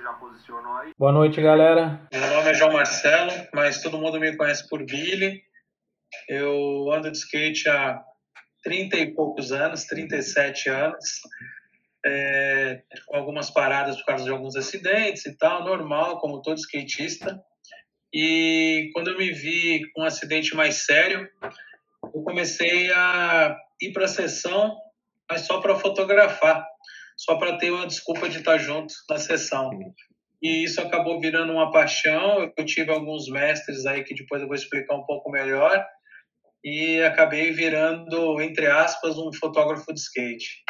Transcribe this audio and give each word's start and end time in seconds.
você 0.00 0.02
já 0.02 0.12
posicionou 0.14 0.76
aí. 0.78 0.92
Boa 0.98 1.12
noite, 1.12 1.42
galera. 1.42 2.00
Meu 2.10 2.20
nome 2.20 2.50
é 2.50 2.54
João 2.54 2.72
Marcelo, 2.72 3.32
mas 3.52 3.82
todo 3.82 3.98
mundo 3.98 4.18
me 4.18 4.34
conhece 4.34 4.66
por 4.68 4.82
Billy. 4.84 5.42
Eu 6.28 6.90
ando 6.90 7.10
de 7.10 7.18
skate 7.18 7.68
há 7.68 8.02
30 8.62 8.96
e 8.96 9.14
poucos 9.14 9.52
anos, 9.52 9.84
37 9.84 10.70
anos, 10.70 11.20
é, 12.04 12.82
com 13.06 13.16
algumas 13.16 13.50
paradas 13.50 13.96
por 13.96 14.06
causa 14.06 14.24
de 14.24 14.30
alguns 14.30 14.56
acidentes 14.56 15.26
e 15.26 15.36
tal, 15.36 15.64
normal, 15.64 16.18
como 16.18 16.40
todo 16.40 16.58
skatista. 16.58 17.42
E 18.12 18.90
quando 18.94 19.10
eu 19.10 19.18
me 19.18 19.30
vi 19.32 19.90
com 19.92 20.02
um 20.02 20.06
acidente 20.06 20.56
mais 20.56 20.86
sério, 20.86 21.28
eu 22.02 22.22
comecei 22.22 22.90
a 22.92 23.56
ir 23.80 23.92
para 23.92 24.06
a 24.06 24.08
sessão, 24.08 24.76
mas 25.30 25.42
só 25.42 25.60
para 25.60 25.76
fotografar, 25.76 26.66
só 27.20 27.36
para 27.36 27.58
ter 27.58 27.70
uma 27.70 27.86
desculpa 27.86 28.30
de 28.30 28.38
estar 28.38 28.56
junto 28.56 28.94
na 29.10 29.18
sessão. 29.18 29.68
E 30.40 30.64
isso 30.64 30.80
acabou 30.80 31.20
virando 31.20 31.52
uma 31.52 31.70
paixão. 31.70 32.50
Eu 32.56 32.64
tive 32.64 32.90
alguns 32.90 33.28
mestres 33.28 33.84
aí 33.84 34.02
que 34.02 34.14
depois 34.14 34.40
eu 34.40 34.48
vou 34.48 34.56
explicar 34.56 34.94
um 34.96 35.04
pouco 35.04 35.30
melhor 35.30 35.84
e 36.64 36.98
acabei 37.02 37.52
virando, 37.52 38.40
entre 38.40 38.66
aspas, 38.68 39.18
um 39.18 39.30
fotógrafo 39.34 39.92
de 39.92 40.00
skate. 40.00 40.64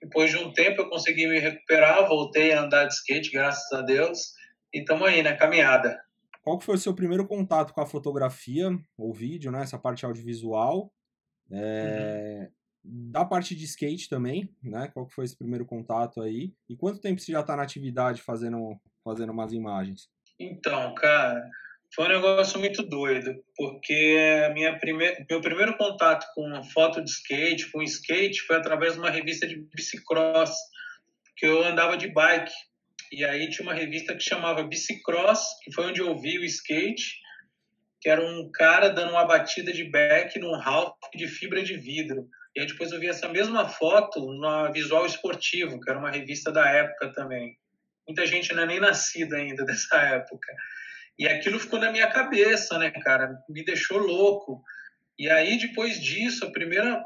Depois 0.00 0.30
de 0.30 0.36
um 0.36 0.52
tempo 0.52 0.82
eu 0.82 0.88
consegui 0.88 1.26
me 1.26 1.40
recuperar, 1.40 2.06
voltei 2.06 2.52
a 2.52 2.62
andar 2.62 2.84
de 2.84 2.94
skate, 2.94 3.32
graças 3.32 3.72
a 3.72 3.82
Deus, 3.82 4.34
e 4.72 4.78
estamos 4.78 5.08
aí 5.08 5.20
na 5.20 5.36
caminhada. 5.36 6.00
Qual 6.42 6.58
que 6.58 6.64
foi 6.64 6.76
o 6.76 6.78
seu 6.78 6.94
primeiro 6.94 7.26
contato 7.26 7.74
com 7.74 7.80
a 7.80 7.86
fotografia 7.86 8.68
ou 8.96 9.12
vídeo, 9.12 9.50
né? 9.50 9.62
Essa 9.62 9.80
parte 9.80 10.04
audiovisual. 10.04 10.92
É... 11.50 12.46
Uhum. 12.46 12.61
Da 12.84 13.24
parte 13.24 13.54
de 13.54 13.64
skate 13.64 14.08
também, 14.08 14.48
né? 14.62 14.90
Qual 14.92 15.06
que 15.06 15.14
foi 15.14 15.24
esse 15.24 15.36
primeiro 15.36 15.64
contato 15.64 16.20
aí? 16.20 16.52
E 16.68 16.76
quanto 16.76 17.00
tempo 17.00 17.20
você 17.20 17.32
já 17.32 17.40
está 17.40 17.56
na 17.56 17.62
atividade 17.62 18.22
fazendo, 18.22 18.76
fazendo 19.04 19.32
umas 19.32 19.52
imagens? 19.52 20.08
Então, 20.38 20.92
cara, 20.94 21.40
foi 21.94 22.06
um 22.06 22.08
negócio 22.08 22.58
muito 22.58 22.82
doido, 22.82 23.34
porque 23.56 24.50
minha 24.54 24.76
primeir, 24.78 25.24
meu 25.30 25.40
primeiro 25.40 25.76
contato 25.76 26.26
com 26.34 26.62
foto 26.72 27.02
de 27.02 27.10
skate, 27.10 27.70
com 27.70 27.82
skate, 27.82 28.42
foi 28.42 28.56
através 28.56 28.94
de 28.94 28.98
uma 28.98 29.10
revista 29.10 29.46
de 29.46 29.56
bicicross, 29.74 30.56
que 31.36 31.46
eu 31.46 31.64
andava 31.64 31.96
de 31.96 32.08
bike. 32.08 32.52
E 33.12 33.24
aí 33.24 33.50
tinha 33.50 33.68
uma 33.68 33.74
revista 33.74 34.14
que 34.14 34.22
chamava 34.22 34.62
Bicicross, 34.62 35.44
que 35.62 35.72
foi 35.72 35.86
onde 35.86 36.00
eu 36.00 36.18
vi 36.18 36.38
o 36.38 36.44
skate, 36.44 37.20
que 38.00 38.08
era 38.08 38.24
um 38.24 38.50
cara 38.50 38.88
dando 38.88 39.10
uma 39.10 39.26
batida 39.26 39.70
de 39.70 39.84
back 39.84 40.38
num 40.38 40.54
half 40.54 40.96
de 41.14 41.28
fibra 41.28 41.62
de 41.62 41.76
vidro. 41.76 42.26
E 42.54 42.60
aí 42.60 42.66
depois 42.66 42.92
eu 42.92 43.00
vi 43.00 43.08
essa 43.08 43.28
mesma 43.28 43.68
foto 43.68 44.32
na 44.38 44.70
Visual 44.70 45.06
Esportivo, 45.06 45.80
que 45.80 45.90
era 45.90 45.98
uma 45.98 46.10
revista 46.10 46.52
da 46.52 46.68
época 46.68 47.12
também. 47.12 47.56
Muita 48.06 48.26
gente 48.26 48.52
não 48.52 48.64
é 48.64 48.66
nem 48.66 48.80
nascida 48.80 49.36
ainda 49.36 49.64
dessa 49.66 49.96
época. 49.96 50.52
E 51.18 51.26
aquilo 51.26 51.58
ficou 51.58 51.78
na 51.78 51.90
minha 51.90 52.10
cabeça, 52.10 52.78
né, 52.78 52.90
cara? 52.90 53.30
Me 53.48 53.64
deixou 53.64 53.98
louco. 53.98 54.62
E 55.18 55.28
aí, 55.30 55.58
depois 55.58 56.00
disso, 56.00 56.44
a 56.44 56.52
primeira 56.52 57.02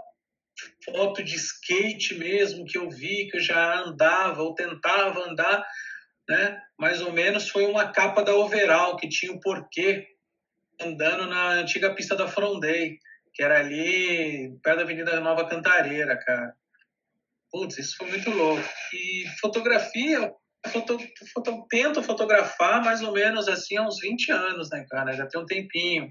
foto 0.85 1.23
de 1.23 1.35
skate 1.37 2.15
mesmo 2.15 2.65
que 2.65 2.79
eu 2.79 2.89
vi, 2.89 3.29
que 3.29 3.37
eu 3.37 3.41
já 3.41 3.81
andava 3.81 4.43
ou 4.43 4.55
tentava 4.55 5.29
andar, 5.29 5.65
né? 6.29 6.61
Mais 6.79 7.01
ou 7.03 7.13
menos 7.13 7.49
foi 7.49 7.67
uma 7.67 7.93
capa 7.93 8.23
da 8.23 8.35
Overall, 8.35 8.97
que 8.97 9.09
tinha 9.09 9.33
o 9.33 9.41
porquê 9.41 10.07
andando 10.81 11.27
na 11.27 11.51
antiga 11.53 11.95
pista 11.95 12.17
da 12.17 12.29
Frondei, 12.29 12.99
que 13.37 13.43
era 13.43 13.61
ali 13.61 14.59
perto 14.63 14.79
da 14.79 14.83
Avenida 14.83 15.21
Nova 15.21 15.47
Cantareira, 15.47 16.17
cara. 16.17 16.55
Putz, 17.53 17.79
isso 17.79 17.97
foi 17.99 18.09
muito 18.09 18.31
louco. 18.31 18.67
E 18.95 19.27
fotografia, 19.39 20.33
foto, 20.73 20.99
foto, 21.35 21.67
tento 21.69 22.03
fotografar 22.03 22.83
mais 22.83 23.03
ou 23.03 23.13
menos 23.13 23.47
assim 23.47 23.77
há 23.77 23.87
uns 23.87 24.01
20 24.01 24.33
anos, 24.33 24.71
né, 24.71 24.87
cara? 24.89 25.13
Já 25.13 25.27
tem 25.27 25.39
um 25.39 25.45
tempinho. 25.45 26.11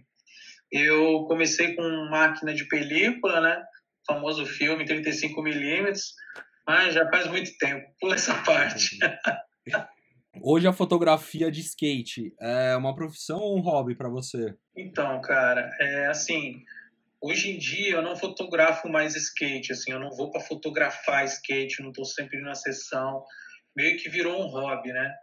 Eu 0.71 1.25
comecei 1.25 1.75
com 1.75 2.07
máquina 2.11 2.53
de 2.53 2.67
película, 2.67 3.41
né? 3.41 3.63
O 4.07 4.13
famoso 4.13 4.45
filme 4.45 4.85
35mm, 4.85 5.99
mas 6.67 6.93
já 6.93 7.09
faz 7.09 7.25
muito 7.25 7.57
tempo. 7.57 7.87
Pula 7.99 8.13
essa 8.13 8.35
parte. 8.43 8.99
Hoje 10.43 10.67
a 10.67 10.73
fotografia 10.73 11.49
de 11.49 11.61
skate 11.61 12.35
é 12.39 12.75
uma 12.75 12.93
profissão 12.93 13.39
ou 13.39 13.57
um 13.57 13.61
hobby 13.61 13.95
para 13.95 14.09
você? 14.09 14.53
Então, 14.75 15.19
cara, 15.21 15.71
é 15.79 16.07
assim, 16.07 16.61
hoje 17.25 17.51
em 17.51 17.57
dia 17.57 17.95
eu 17.95 18.01
não 18.01 18.15
fotografo 18.15 18.87
mais 18.87 19.15
skate, 19.15 19.71
assim, 19.73 19.91
eu 19.91 19.99
não 19.99 20.11
vou 20.11 20.29
para 20.31 20.41
fotografar 20.41 21.25
skate, 21.25 21.81
não 21.81 21.89
estou 21.89 22.05
sempre 22.05 22.39
na 22.41 22.53
sessão 22.53 23.23
meio 23.75 23.97
que 23.97 24.09
virou 24.09 24.41
um 24.41 24.47
hobby, 24.47 24.91
né? 24.93 25.13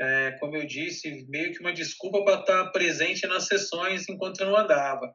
É, 0.00 0.32
como 0.40 0.56
eu 0.56 0.66
disse, 0.66 1.24
meio 1.28 1.52
que 1.52 1.60
uma 1.60 1.72
desculpa 1.72 2.24
para 2.24 2.40
estar 2.40 2.70
presente 2.70 3.26
nas 3.26 3.46
sessões 3.46 4.08
enquanto 4.08 4.40
eu 4.40 4.48
não 4.48 4.56
andava. 4.56 5.14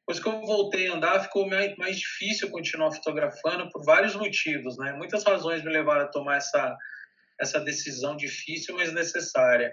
Depois 0.00 0.20
que 0.20 0.28
eu 0.28 0.40
voltei 0.46 0.88
a 0.88 0.94
andar, 0.94 1.22
ficou 1.22 1.48
mais, 1.48 1.76
mais 1.76 1.98
difícil 1.98 2.50
continuar 2.50 2.92
fotografando 2.92 3.68
por 3.70 3.84
vários 3.84 4.14
motivos, 4.14 4.76
né? 4.78 4.92
Muitas 4.92 5.24
razões 5.24 5.62
me 5.62 5.70
levaram 5.70 6.04
a 6.04 6.08
tomar 6.08 6.36
essa, 6.36 6.76
essa 7.40 7.60
decisão 7.60 8.16
difícil, 8.16 8.76
mas 8.76 8.92
necessária. 8.92 9.72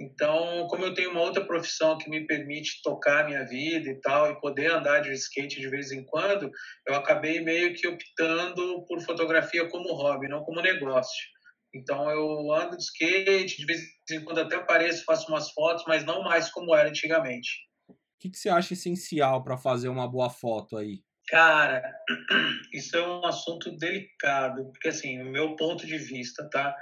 Então, 0.00 0.66
como 0.68 0.86
eu 0.86 0.94
tenho 0.94 1.10
uma 1.10 1.20
outra 1.20 1.44
profissão 1.44 1.98
que 1.98 2.08
me 2.08 2.26
permite 2.26 2.80
tocar 2.82 3.22
a 3.22 3.26
minha 3.26 3.44
vida 3.44 3.90
e 3.90 4.00
tal, 4.00 4.30
e 4.30 4.40
poder 4.40 4.72
andar 4.72 5.00
de 5.00 5.12
skate 5.12 5.60
de 5.60 5.68
vez 5.68 5.92
em 5.92 6.02
quando, 6.06 6.50
eu 6.88 6.94
acabei 6.94 7.40
meio 7.40 7.74
que 7.74 7.86
optando 7.86 8.82
por 8.86 9.02
fotografia 9.02 9.68
como 9.68 9.92
hobby, 9.92 10.26
não 10.26 10.42
como 10.42 10.62
negócio. 10.62 11.28
Então 11.74 12.10
eu 12.10 12.50
ando 12.50 12.78
de 12.78 12.82
skate, 12.82 13.58
de 13.58 13.66
vez 13.66 13.80
em 14.10 14.24
quando 14.24 14.40
até 14.40 14.56
apareço, 14.56 15.04
faço 15.04 15.28
umas 15.28 15.50
fotos, 15.50 15.84
mas 15.86 16.02
não 16.02 16.22
mais 16.22 16.50
como 16.50 16.74
era 16.74 16.88
antigamente. 16.88 17.50
O 17.88 17.94
que, 18.18 18.30
que 18.30 18.38
você 18.38 18.48
acha 18.48 18.72
essencial 18.72 19.44
para 19.44 19.58
fazer 19.58 19.88
uma 19.88 20.08
boa 20.10 20.30
foto 20.30 20.78
aí? 20.78 21.02
Cara, 21.28 21.82
isso 22.72 22.96
é 22.96 23.06
um 23.06 23.24
assunto 23.26 23.70
delicado, 23.76 24.64
porque 24.72 24.88
assim, 24.88 25.20
o 25.20 25.30
meu 25.30 25.54
ponto 25.56 25.86
de 25.86 25.98
vista, 25.98 26.48
tá? 26.50 26.74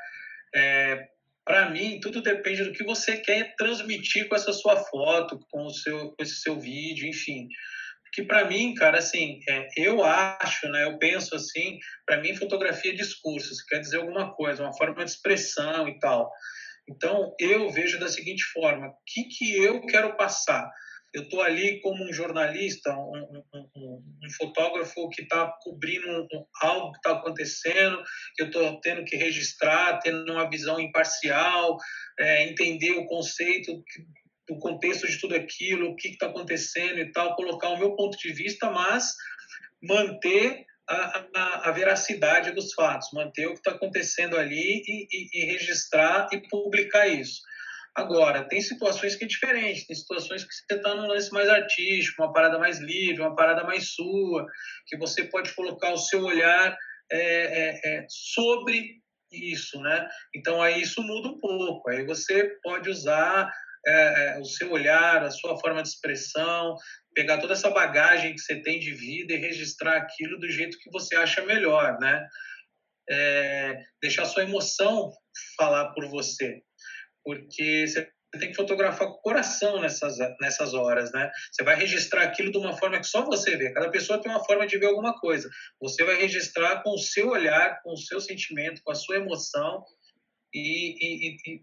É, 0.55 1.09
para 1.49 1.71
mim, 1.71 1.99
tudo 1.99 2.23
depende 2.23 2.63
do 2.63 2.73
que 2.73 2.85
você 2.85 3.17
quer 3.17 3.55
transmitir 3.57 4.29
com 4.29 4.37
essa 4.37 4.53
sua 4.53 4.77
foto, 4.77 5.41
com 5.51 5.65
o 5.65 5.71
seu, 5.71 6.11
com 6.11 6.23
esse 6.23 6.37
seu 6.37 6.61
vídeo, 6.61 7.09
enfim 7.09 7.49
que 8.13 8.23
para 8.23 8.47
mim, 8.47 8.75
cara, 8.75 8.99
assim, 8.99 9.39
é, 9.49 9.69
eu 9.77 10.03
acho, 10.03 10.69
né, 10.71 10.85
eu 10.85 10.99
penso 10.99 11.35
assim, 11.35 11.79
para 12.07 12.21
mim 12.21 12.35
fotografia 12.35 12.93
é 12.93 12.95
discurso, 12.95 13.55
quer 13.69 13.81
dizer 13.81 13.99
alguma 13.99 14.35
coisa, 14.35 14.63
uma 14.63 14.77
forma 14.77 15.05
de 15.05 15.11
expressão 15.11 15.89
e 15.89 15.99
tal. 15.99 16.31
Então, 16.89 17.35
eu 17.39 17.71
vejo 17.71 18.01
da 18.01 18.09
seguinte 18.09 18.43
forma, 18.53 18.89
o 18.89 18.95
que, 19.07 19.25
que 19.25 19.57
eu 19.57 19.81
quero 19.83 20.17
passar? 20.17 20.69
Eu 21.15 21.23
estou 21.23 21.41
ali 21.41 21.81
como 21.81 22.05
um 22.05 22.13
jornalista, 22.13 22.93
um, 22.93 23.43
um, 23.55 23.69
um, 23.77 24.03
um 24.25 24.31
fotógrafo 24.37 25.09
que 25.09 25.23
está 25.23 25.51
cobrindo 25.63 26.29
algo 26.61 26.93
que 26.93 26.99
está 26.99 27.13
acontecendo, 27.13 28.03
eu 28.39 28.47
estou 28.47 28.81
tendo 28.81 29.05
que 29.05 29.17
registrar, 29.17 30.01
tendo 30.01 30.31
uma 30.31 30.49
visão 30.49 30.79
imparcial, 30.79 31.77
é, 32.19 32.45
entender 32.45 32.93
o 32.93 33.07
conceito 33.07 33.83
do 34.49 34.59
contexto 34.59 35.07
de 35.07 35.19
tudo 35.21 35.35
aquilo, 35.35 35.91
o 35.91 35.97
que 35.97 36.09
está 36.09 36.27
acontecendo 36.27 36.99
e 36.99 37.13
tal, 37.13 37.37
colocar 37.37 37.71
o 37.71 37.79
meu 37.79 37.95
ponto 37.95 38.17
de 38.19 38.33
vista, 38.33 38.71
mas 38.71 39.15
manter 39.83 40.67
a, 40.89 41.25
a, 41.35 41.69
a 41.69 41.73
veracidade 41.73 42.51
dos 42.53 42.73
fatos, 42.73 43.11
manter 43.13 43.47
o 43.47 43.53
que 43.53 43.59
está 43.59 43.73
acontecendo 43.73 44.37
ali 44.37 44.83
e, 44.87 45.07
e, 45.13 45.29
e, 45.35 45.45
registrar 45.53 46.29
e 46.33 46.41
publicar 46.49 47.07
isso. 47.07 47.43
Agora, 47.95 48.47
tem 48.49 48.61
situações 48.61 49.17
que 49.17 49.25
é 49.25 49.29
diferente, 49.29 49.87
tem 49.87 49.97
situações 49.97 50.45
que 50.45 50.55
você 50.55 50.75
está 50.75 50.95
num 50.95 51.09
lance 51.09 51.33
mais 51.33 51.49
artístico, 51.49 52.23
uma 52.23 52.33
parada 52.33 52.59
mais 52.59 52.79
livre, 52.79 53.23
uma 53.23 53.35
parada 53.35 53.65
mais 53.65 53.91
sua, 53.91 54.47
que 54.87 54.97
você 54.97 55.25
pode 55.25 55.53
colocar 55.55 55.93
o 55.93 55.99
seu 55.99 56.23
olhar 56.23 56.77
é, 57.11 57.21
é, 57.21 57.81
é, 57.85 58.07
sobre 58.09 59.01
isso, 59.33 59.81
né? 59.81 60.09
Então 60.35 60.63
aí 60.63 60.81
isso 60.83 61.03
muda 61.03 61.29
um 61.29 61.39
pouco. 61.39 61.91
Aí 61.91 62.05
você 62.05 62.57
pode 62.63 62.89
usar 62.89 63.51
é, 63.87 63.93
é, 63.93 64.39
o 64.39 64.45
seu 64.45 64.71
olhar, 64.73 65.23
a 65.23 65.31
sua 65.31 65.59
forma 65.59 65.83
de 65.83 65.89
expressão, 65.89 66.77
pegar 67.15 67.39
toda 67.39 67.55
essa 67.55 67.71
bagagem 67.71 68.35
que 68.35 68.41
você 68.41 68.61
tem 68.63 68.79
de 68.79 68.93
vida 68.93 69.33
e 69.33 69.39
registrar 69.39 69.97
aquilo 69.97 70.39
do 70.39 70.49
jeito 70.49 70.79
que 70.79 70.91
você 70.91 71.17
acha 71.17 71.45
melhor, 71.45 71.99
né? 72.01 72.27
É, 73.11 73.83
deixar 74.03 74.27
sua 74.27 74.43
emoção 74.43 75.11
falar 75.57 75.93
por 75.95 76.07
você, 76.09 76.63
porque 77.29 77.87
você 77.87 78.11
tem 78.41 78.49
que 78.49 78.57
fotografar 78.57 79.07
com 79.07 79.13
o 79.13 79.21
coração 79.21 79.83
nessas, 79.83 80.17
nessas 80.41 80.73
horas, 80.73 81.13
né? 81.13 81.31
Você 81.53 81.63
vai 81.63 81.77
registrar 81.77 82.23
aquilo 82.23 82.51
de 82.51 82.57
uma 82.57 82.75
forma 82.75 82.99
que 82.99 83.07
só 83.07 83.23
você 83.23 83.55
vê. 83.55 83.71
Cada 83.71 83.91
pessoa 83.91 84.19
tem 84.19 84.33
uma 84.33 84.43
forma 84.43 84.67
de 84.67 84.79
ver 84.79 84.87
alguma 84.87 85.13
coisa. 85.21 85.47
Você 85.79 86.05
vai 86.05 86.17
registrar 86.17 86.83
com 86.83 86.95
o 86.95 86.99
seu 86.99 87.29
olhar, 87.29 87.83
com 87.83 87.93
o 87.93 87.99
seu 87.99 88.19
sentimento, 88.19 88.81
com 88.83 88.93
a 88.93 88.95
sua 88.95 89.17
emoção 89.17 89.85
e, 90.55 90.97
e, 91.03 91.37
e 91.37 91.63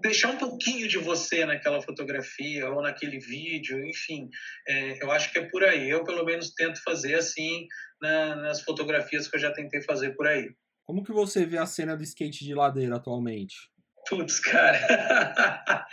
deixar 0.00 0.30
um 0.30 0.38
pouquinho 0.38 0.88
de 0.88 0.96
você 0.96 1.44
naquela 1.44 1.82
fotografia 1.82 2.66
ou 2.70 2.80
naquele 2.80 3.18
vídeo, 3.18 3.86
enfim, 3.86 4.30
é, 4.66 5.04
eu 5.04 5.12
acho 5.12 5.30
que 5.30 5.38
é 5.38 5.50
por 5.50 5.62
aí. 5.62 5.90
Eu, 5.90 6.02
pelo 6.02 6.24
menos, 6.24 6.54
tento 6.54 6.82
fazer 6.82 7.16
assim 7.16 7.66
na, 8.00 8.36
nas 8.36 8.62
fotografias 8.62 9.28
que 9.28 9.36
eu 9.36 9.40
já 9.40 9.52
tentei 9.52 9.82
fazer 9.82 10.16
por 10.16 10.26
aí. 10.26 10.48
Como 10.86 11.04
que 11.04 11.12
você 11.12 11.44
vê 11.44 11.58
a 11.58 11.66
cena 11.66 11.94
do 11.94 12.02
skate 12.02 12.42
de 12.42 12.54
ladeira 12.54 12.96
atualmente? 12.96 13.73
Putz, 14.08 14.40
cara. 14.40 14.78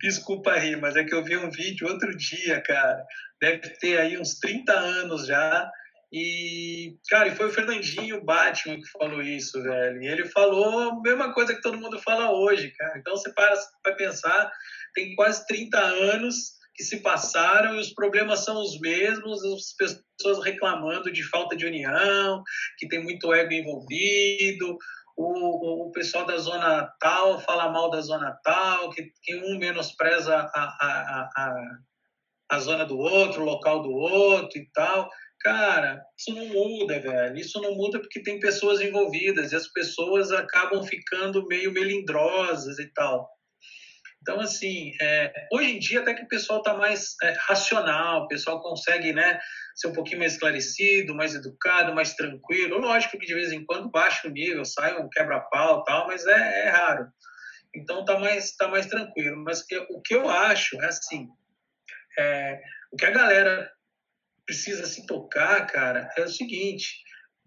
Desculpa 0.00 0.52
aí, 0.52 0.76
mas 0.76 0.96
é 0.96 1.04
que 1.04 1.14
eu 1.14 1.24
vi 1.24 1.36
um 1.36 1.50
vídeo 1.50 1.88
outro 1.88 2.16
dia, 2.16 2.60
cara. 2.60 3.04
Deve 3.40 3.68
ter 3.78 3.98
aí 3.98 4.18
uns 4.18 4.38
30 4.38 4.72
anos 4.72 5.26
já. 5.26 5.70
E, 6.12 6.96
cara, 7.10 7.34
foi 7.34 7.48
o 7.48 7.52
Fernandinho 7.52 8.24
Batman 8.24 8.76
que 8.76 8.90
falou 8.90 9.20
isso, 9.20 9.62
velho. 9.62 10.02
E 10.02 10.06
ele 10.06 10.26
falou 10.28 10.90
a 10.90 11.02
mesma 11.02 11.32
coisa 11.34 11.54
que 11.54 11.60
todo 11.60 11.78
mundo 11.78 12.00
fala 12.00 12.32
hoje, 12.32 12.70
cara. 12.78 12.98
Então 12.98 13.14
você 13.14 13.32
para 13.32 13.54
para 13.82 13.94
pensar, 13.94 14.50
tem 14.94 15.14
quase 15.14 15.46
30 15.46 15.78
anos 15.78 16.58
que 16.74 16.84
se 16.84 17.00
passaram 17.00 17.74
e 17.74 17.80
os 17.80 17.92
problemas 17.92 18.44
são 18.44 18.62
os 18.62 18.80
mesmos, 18.80 19.44
as 19.44 19.74
pessoas 19.76 20.44
reclamando 20.44 21.12
de 21.12 21.24
falta 21.24 21.56
de 21.56 21.66
união, 21.66 22.42
que 22.78 22.86
tem 22.86 23.02
muito 23.02 23.32
ego 23.34 23.52
envolvido, 23.52 24.78
o, 25.18 25.88
o 25.88 25.90
pessoal 25.90 26.24
da 26.24 26.38
zona 26.38 26.88
tal 27.00 27.40
fala 27.40 27.68
mal 27.68 27.90
da 27.90 28.00
zona 28.00 28.38
tal, 28.44 28.90
que, 28.90 29.10
que 29.22 29.34
um 29.34 29.58
menospreza 29.58 30.32
a, 30.32 30.60
a, 30.60 31.28
a, 31.36 31.58
a 32.52 32.58
zona 32.60 32.84
do 32.86 32.96
outro, 32.96 33.42
o 33.42 33.44
local 33.44 33.82
do 33.82 33.90
outro 33.90 34.56
e 34.56 34.70
tal. 34.72 35.10
Cara, 35.40 36.00
isso 36.16 36.32
não 36.34 36.46
muda, 36.46 37.00
velho. 37.00 37.36
Isso 37.36 37.60
não 37.60 37.74
muda 37.74 37.98
porque 37.98 38.22
tem 38.22 38.38
pessoas 38.38 38.80
envolvidas 38.80 39.50
e 39.50 39.56
as 39.56 39.66
pessoas 39.66 40.30
acabam 40.30 40.82
ficando 40.84 41.46
meio 41.46 41.72
melindrosas 41.72 42.78
e 42.78 42.86
tal. 42.92 43.28
Então, 44.28 44.42
assim, 44.42 44.92
é, 45.00 45.32
hoje 45.50 45.70
em 45.70 45.78
dia 45.78 46.00
até 46.00 46.12
que 46.12 46.24
o 46.24 46.28
pessoal 46.28 46.58
está 46.58 46.74
mais 46.74 47.14
é, 47.22 47.34
racional, 47.38 48.24
o 48.24 48.28
pessoal 48.28 48.60
consegue 48.60 49.10
né, 49.10 49.40
ser 49.74 49.88
um 49.88 49.94
pouquinho 49.94 50.18
mais 50.18 50.34
esclarecido, 50.34 51.14
mais 51.14 51.34
educado, 51.34 51.94
mais 51.94 52.12
tranquilo. 52.12 52.76
Lógico 52.76 53.18
que 53.18 53.26
de 53.26 53.32
vez 53.32 53.52
em 53.52 53.64
quando 53.64 53.90
baixa 53.90 54.28
o 54.28 54.30
nível, 54.30 54.66
sai 54.66 55.00
um 55.00 55.08
quebra-pau 55.08 55.82
tal, 55.82 56.06
mas 56.06 56.26
é, 56.26 56.66
é, 56.66 56.68
raro. 56.68 57.08
Então 57.74 58.04
tá 58.04 58.18
mais, 58.18 58.54
tá 58.54 58.68
mais 58.68 58.84
tranquilo. 58.84 59.42
Mas 59.42 59.64
o 59.88 60.02
que 60.02 60.14
eu 60.14 60.28
acho 60.28 60.78
é 60.82 60.88
assim, 60.88 61.26
é, 62.18 62.60
o 62.92 62.96
que 62.98 63.06
a 63.06 63.10
galera 63.10 63.72
precisa 64.44 64.84
se 64.84 65.06
tocar, 65.06 65.66
cara, 65.66 66.06
é 66.18 66.20
o 66.20 66.28
seguinte, 66.28 67.02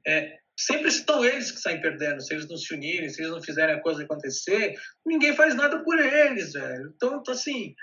é, 0.07 0.36
sempre 0.66 0.92
são 0.92 1.24
eles 1.25 1.52
que 1.52 1.60
saem 1.60 1.81
perdendo. 1.81 2.22
Se 2.22 2.34
eles 2.34 2.48
não 2.48 2.58
se 2.58 2.74
unirem, 2.74 3.10
se 3.10 3.22
eles 3.22 3.31
não 3.31 3.42
fizerem 3.42 3.75
a 3.75 3.81
coisa 3.81 4.04
acontecer, 4.04 4.75
ninguém 5.06 5.36
faz 5.36 5.56
nada 5.56 5.84
por 5.84 5.98
eles, 6.00 6.54
velho. 6.54 6.92
Então, 6.96 7.19
então 7.19 7.34
assim, 7.34 7.74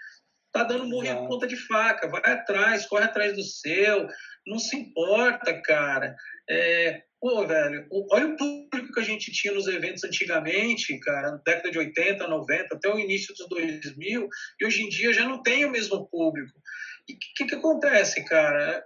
tá 0.52 0.64
dando 0.64 0.86
morrer 0.86 1.10
em 1.10 1.28
ponta 1.28 1.46
de 1.46 1.56
faca. 1.56 2.08
Vai 2.08 2.22
atrás, 2.24 2.86
corre 2.86 3.04
atrás 3.04 3.34
do 3.34 3.42
seu. 3.42 4.08
Não 4.46 4.58
se 4.58 4.76
importa, 4.76 5.60
cara. 5.62 6.14
É, 6.48 7.02
pô, 7.20 7.46
velho, 7.46 7.86
olha 8.10 8.26
o 8.26 8.36
público 8.36 8.92
que 8.92 9.00
a 9.00 9.04
gente 9.04 9.32
tinha 9.32 9.52
nos 9.52 9.66
eventos 9.66 10.04
antigamente, 10.04 10.98
cara, 11.00 11.32
na 11.32 11.42
década 11.44 11.70
de 11.70 11.78
80, 11.78 12.26
90, 12.26 12.74
até 12.74 12.88
o 12.88 12.98
início 12.98 13.34
dos 13.34 13.48
2000, 13.48 14.28
e 14.60 14.66
hoje 14.66 14.82
em 14.82 14.88
dia 14.88 15.12
já 15.12 15.24
não 15.26 15.42
tem 15.42 15.64
o 15.64 15.70
mesmo 15.70 16.08
público. 16.08 16.58
E 17.08 17.14
o 17.14 17.18
que, 17.36 17.46
que, 17.46 17.54
acontece, 17.54 18.24
cara? 18.24 18.82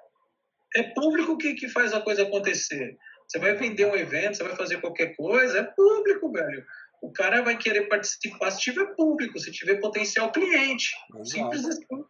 É 0.75 0.83
público 0.95 1.37
que, 1.37 1.55
que 1.55 1.69
faz 1.69 1.93
a 1.93 2.01
coisa 2.01 2.23
acontecer. 2.23 2.97
Você 3.33 3.39
vai 3.39 3.55
vender 3.55 3.87
um 3.87 3.97
evento, 3.97 4.37
você 4.37 4.45
vai 4.45 4.55
fazer 4.55 4.79
qualquer 4.79 5.17
coisa, 5.17 5.61
é 5.61 5.63
público, 5.63 6.31
velho. 6.31 6.67
O 7.01 7.11
cara 7.11 7.41
vai 7.41 7.57
querer 7.57 7.89
participar 7.89 8.51
se 8.51 8.61
tiver 8.61 8.95
público, 8.95 9.39
se 9.39 9.51
tiver 9.51 9.81
potencial 9.81 10.31
cliente. 10.31 10.91
Exato. 11.15 11.31
Simples 11.31 11.65
assim. 11.65 12.05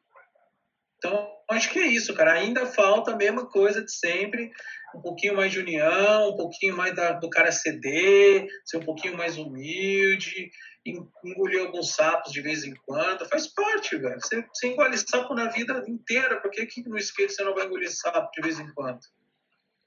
Então, 0.98 1.30
acho 1.48 1.70
que 1.70 1.78
é 1.78 1.86
isso, 1.86 2.12
cara. 2.12 2.32
Ainda 2.32 2.66
falta 2.66 3.12
a 3.12 3.16
mesma 3.16 3.46
coisa 3.48 3.84
de 3.84 3.92
sempre. 3.92 4.50
Um 4.96 5.00
pouquinho 5.00 5.36
mais 5.36 5.52
de 5.52 5.60
união, 5.60 6.30
um 6.30 6.36
pouquinho 6.36 6.76
mais 6.76 6.92
da, 6.96 7.12
do 7.12 7.30
cara 7.30 7.52
ceder, 7.52 8.48
ser 8.64 8.78
um 8.78 8.84
pouquinho 8.84 9.16
mais 9.16 9.38
humilde, 9.38 10.50
engolir 11.24 11.60
alguns 11.60 11.94
sapos 11.94 12.32
de 12.32 12.40
vez 12.40 12.64
em 12.64 12.74
quando. 12.84 13.28
Faz 13.28 13.46
parte, 13.46 13.96
velho. 13.96 14.20
Você, 14.20 14.44
você 14.52 14.66
engole 14.66 14.98
sapo 14.98 15.34
na 15.34 15.48
vida 15.50 15.84
inteira. 15.86 16.40
Por 16.40 16.50
que, 16.50 16.66
que 16.66 16.82
no 16.88 16.98
skate 16.98 17.32
você 17.32 17.44
não 17.44 17.54
vai 17.54 17.66
engolir 17.66 17.92
sapo 17.92 18.28
de 18.32 18.42
vez 18.42 18.58
em 18.58 18.74
quando? 18.74 18.98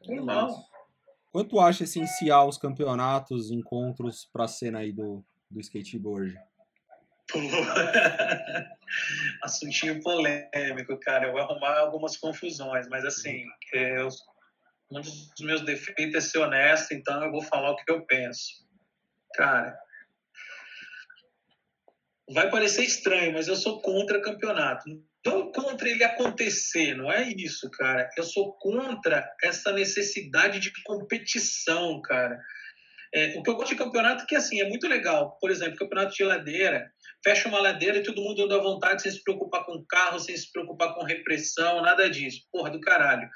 Normal. 0.08 0.75
Quanto 1.36 1.60
acha 1.60 1.84
essencial 1.84 2.48
os 2.48 2.58
campeonatos, 2.58 3.52
encontros 3.52 4.26
para 4.32 4.46
a 4.46 4.48
cena 4.48 4.80
aí 4.80 4.94
do, 4.94 5.22
do 5.52 5.60
skateboard? 5.60 6.34
Assuntinho 9.44 10.02
polêmico, 10.02 10.98
cara. 11.02 11.28
Eu 11.28 11.34
vou 11.34 11.42
arrumar 11.42 11.80
algumas 11.80 12.16
confusões, 12.16 12.88
mas 12.88 13.04
assim, 13.04 13.44
eu, 13.74 14.08
um 14.90 15.02
dos 15.02 15.34
meus 15.42 15.60
defeitos 15.66 16.16
é 16.16 16.22
ser 16.22 16.38
honesto, 16.38 16.94
então 16.94 17.22
eu 17.26 17.32
vou 17.34 17.42
falar 17.42 17.72
o 17.72 17.76
que 17.76 17.92
eu 17.92 18.06
penso. 18.06 18.66
Cara, 19.34 19.78
vai 22.30 22.50
parecer 22.50 22.86
estranho, 22.86 23.34
mas 23.34 23.50
eu 23.50 23.58
sou 23.58 23.82
contra 23.82 24.22
campeonato 24.22 24.86
não 25.26 25.52
contra 25.52 25.90
ele 25.90 26.04
acontecer, 26.04 26.96
não 26.96 27.12
é 27.12 27.24
isso, 27.24 27.70
cara. 27.72 28.10
Eu 28.16 28.24
sou 28.24 28.54
contra 28.60 29.28
essa 29.44 29.72
necessidade 29.72 30.60
de 30.60 30.72
competição, 30.84 32.02
cara. 32.02 32.40
É, 33.14 33.34
o 33.38 33.44
que 33.44 33.50
eu 33.50 33.56
gosto 33.56 33.70
de 33.70 33.78
campeonato 33.78 34.24
é 34.24 34.26
que, 34.28 34.36
assim, 34.36 34.60
é 34.62 34.68
muito 34.68 34.88
legal. 34.88 35.38
Por 35.40 35.50
exemplo, 35.50 35.78
campeonato 35.78 36.14
de 36.14 36.24
ladeira. 36.24 36.92
Fecha 37.24 37.48
uma 37.48 37.62
ladeira 37.62 37.98
e 37.98 38.04
todo 38.04 38.22
mundo 38.22 38.44
anda 38.44 38.58
à 38.58 38.62
vontade 38.62 39.02
sem 39.02 39.12
se 39.12 39.24
preocupar 39.24 39.66
com 39.66 39.84
carro, 39.88 40.20
sem 40.20 40.36
se 40.36 40.52
preocupar 40.52 40.94
com 40.94 41.04
repressão, 41.04 41.82
nada 41.82 42.10
disso. 42.10 42.42
Porra 42.52 42.70
do 42.70 42.80
caralho. 42.80 43.28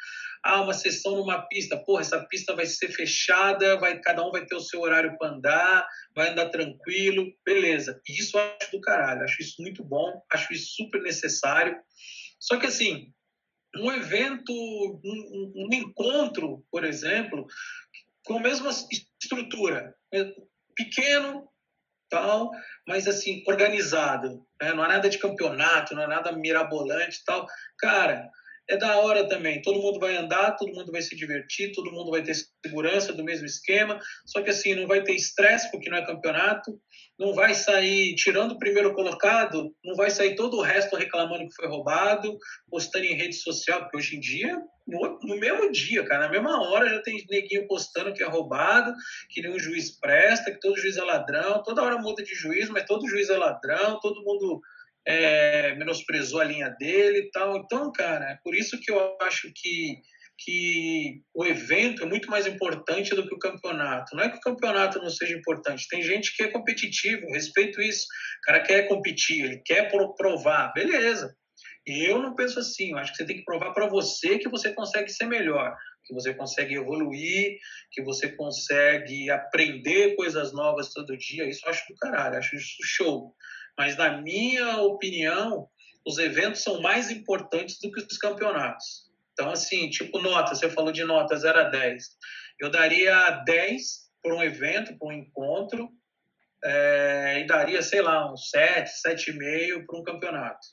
Ah, 0.44 0.62
uma 0.62 0.74
sessão 0.74 1.18
numa 1.18 1.41
pista. 1.47 1.77
Porra, 1.77 2.01
essa 2.01 2.25
pista 2.25 2.56
vai 2.56 2.65
ser 2.65 2.89
fechada, 2.89 3.77
vai, 3.77 4.00
cada 4.00 4.25
um 4.25 4.31
vai 4.31 4.45
ter 4.45 4.56
o 4.56 4.62
seu 4.62 4.81
horário 4.81 5.18
para 5.18 5.31
andar, 5.31 5.88
vai 6.15 6.30
andar 6.30 6.50
tranquilo. 6.50 7.31
Beleza. 7.45 8.00
Isso 8.07 8.38
eu 8.38 8.56
acho 8.59 8.71
do 8.71 8.81
caralho. 8.81 9.24
Acho 9.24 9.41
isso 9.41 9.62
muito 9.62 9.83
bom, 9.83 10.21
acho 10.31 10.53
isso 10.53 10.75
super 10.75 11.01
necessário. 11.01 11.77
Só 12.39 12.57
que, 12.57 12.68
assim, 12.68 13.12
um 13.75 13.91
evento, 13.91 14.51
um, 14.51 15.53
um, 15.56 15.69
encontro, 15.74 16.65
por 16.71 16.83
exemplo, 16.83 17.45
com 18.25 18.38
a 18.38 18.41
mesma 18.41 18.69
estrutura, 19.21 19.94
pequeno, 20.75 21.47
tal, 22.09 22.50
mas 22.88 23.07
assim 23.07 23.44
organizado, 23.47 24.45
né? 24.62 24.74
não 24.74 24.83
é 24.83 24.88
nada 24.88 25.09
de 25.09 25.19
campeonato, 25.19 25.94
não 25.94 26.03
é 26.03 26.07
nada 26.07 26.31
mirabolante, 26.31 27.24
tal, 27.24 27.45
cara, 27.77 28.30
é 28.69 28.77
da 28.77 29.00
hora 29.00 29.27
também. 29.27 29.62
Todo 29.62 29.81
mundo 29.81 30.00
vai 30.00 30.16
andar, 30.16 30.51
todo 30.51 30.74
mundo 30.74 30.92
vai 30.92 31.01
se 31.01 31.16
divertir, 31.16 31.71
todo 31.71 31.92
mundo 31.92 32.12
vai 32.12 32.21
ter 32.21 32.36
segurança 32.63 33.12
do 33.12 33.24
mesmo 33.24 33.48
esquema. 33.48 34.00
Só 34.25 34.42
que 34.42 34.51
assim, 34.51 34.75
não 34.75 34.88
vai 34.88 35.04
ter 35.04 35.16
estresse, 35.16 35.71
porque 35.71 35.89
não 35.89 35.98
é 35.98 36.06
campeonato. 36.06 36.80
Não 37.18 37.33
vai 37.33 37.54
sair, 37.56 38.16
tirando 38.16 38.51
o 38.54 38.60
primeiro 38.60 38.94
colocado, 38.94 39.75
não 39.83 39.95
vai 39.95 40.10
sair 40.10 40.36
todo 40.36 40.55
o 40.55 40.62
resto 40.62 40.96
reclamando 40.96 41.48
que 41.50 41.55
foi 41.55 41.67
roubado, 41.67 42.38
postando 42.70 43.05
em 43.05 43.15
rede 43.15 43.36
social, 43.36 43.82
porque 43.82 43.98
hoje 43.98 44.15
em 44.15 44.20
dia, 44.22 44.58
no, 44.88 45.20
no 45.24 45.38
mesmo 45.38 45.70
dia, 45.70 46.05
cara, 46.05 46.25
na 46.25 46.29
mesma 46.29 46.62
hora 46.62 46.88
já 46.88 47.01
tem 47.01 47.25
neguinho 47.29 47.67
postando 47.67 48.13
que 48.13 48.24
é 48.24 48.27
roubado, 48.27 48.94
que 49.29 49.41
nenhum 49.41 49.60
juiz 49.60 50.00
presta, 50.00 50.51
que 50.51 50.60
todo 50.60 50.79
juiz 50.79 50.96
é 50.96 51.03
ladrão. 51.03 51.62
Toda 51.63 51.84
hora 51.84 51.98
muda 51.98 52.24
de 52.24 52.34
juiz, 52.36 52.70
mas 52.70 52.86
todo 52.86 53.08
juiz 53.10 53.29
é 53.29 53.38
ladrão, 53.38 54.00
todo 54.00 54.24
mundo 54.24 54.62
é, 55.10 55.74
menosprezou 55.75 56.39
a 56.39 56.44
linha 56.44 56.70
dele 56.80 57.18
e 57.20 57.32
tal. 57.32 57.58
Então, 57.58 57.92
cara, 57.92 58.32
é 58.32 58.38
por 58.44 58.54
isso 58.54 58.80
que 58.80 58.92
eu 58.92 59.18
acho 59.24 59.51
que, 59.56 59.98
que 60.38 61.22
o 61.34 61.44
evento 61.44 62.04
é 62.04 62.06
muito 62.06 62.30
mais 62.30 62.46
importante 62.46 63.16
do 63.16 63.28
que 63.28 63.34
o 63.34 63.39
campeonato. 63.39 64.16
Não 64.16 64.24
é 64.24 64.30
que 64.30 64.38
o 64.38 64.42
campeonato 64.42 65.00
não 65.00 65.10
seja 65.10 65.36
importante, 65.36 65.88
tem 65.89 66.04
gente 66.04 66.36
que 66.36 66.44
é 66.44 66.51
competitivo, 66.51 67.25
respeito 67.32 67.82
isso. 67.82 68.06
O 68.06 68.42
cara 68.46 68.60
quer 68.60 68.88
competir, 68.88 69.44
ele 69.44 69.62
quer 69.66 69.89
provar, 70.16 70.72
beleza. 70.74 71.36
Eu 71.88 72.22
não 72.22 72.36
penso 72.36 72.60
assim, 72.60 72.92
eu 72.92 73.00
acho 73.00 73.12
que 73.12 73.18
você 73.18 73.25
tem 73.25 73.38
que 73.38 73.46
provar 73.46 73.74
para 73.74 73.88
você 73.88 74.38
que 74.38 74.48
você 74.48 74.72
consegue 74.74 75.10
ser 75.10 75.25
melhor, 75.25 75.75
que 76.06 76.13
você 76.13 76.36
consegue 76.36 76.75
evoluir, 76.75 77.58
que 77.92 78.04
você 78.04 78.30
consegue 78.30 79.28
aprender 79.32 80.16
coisas 80.16 80.54
novas 80.54 80.94
todo 80.94 81.18
dia. 81.18 81.50
Isso 81.50 81.66
eu 81.66 81.72
acho 81.72 81.84
do 81.92 81.96
caralho, 81.96 82.38
acho 82.38 82.56
isso 82.56 82.75
show. 82.84 83.34
Mas, 83.79 83.95
na 83.95 84.21
minha 84.21 84.81
opinião, 84.81 85.69
os 86.05 86.17
eventos 86.17 86.62
são 86.62 86.81
mais 86.81 87.09
importantes 87.09 87.79
do 87.79 87.89
que 87.89 88.01
os 88.01 88.17
campeonatos. 88.17 89.09
Então, 89.31 89.50
assim, 89.50 89.89
tipo 89.89 90.21
nota, 90.21 90.53
você 90.53 90.69
falou 90.69 90.91
de 90.91 91.05
nota 91.05 91.38
0 91.38 91.57
a 91.57 91.63
10. 91.63 92.03
Eu 92.59 92.69
daria 92.69 93.41
10 93.45 93.81
por 94.21 94.33
um 94.33 94.43
evento, 94.43 94.98
por 94.98 95.13
um 95.13 95.15
encontro, 95.15 95.89
é, 96.62 97.39
e 97.39 97.48
daria, 97.48 97.81
sei 97.81 98.01
lá, 98.01 98.29
um 98.29 98.36
7, 98.36 98.91
7,5 99.07 99.86
para 99.88 99.98
um 99.98 100.03
campeonato. 100.03 100.67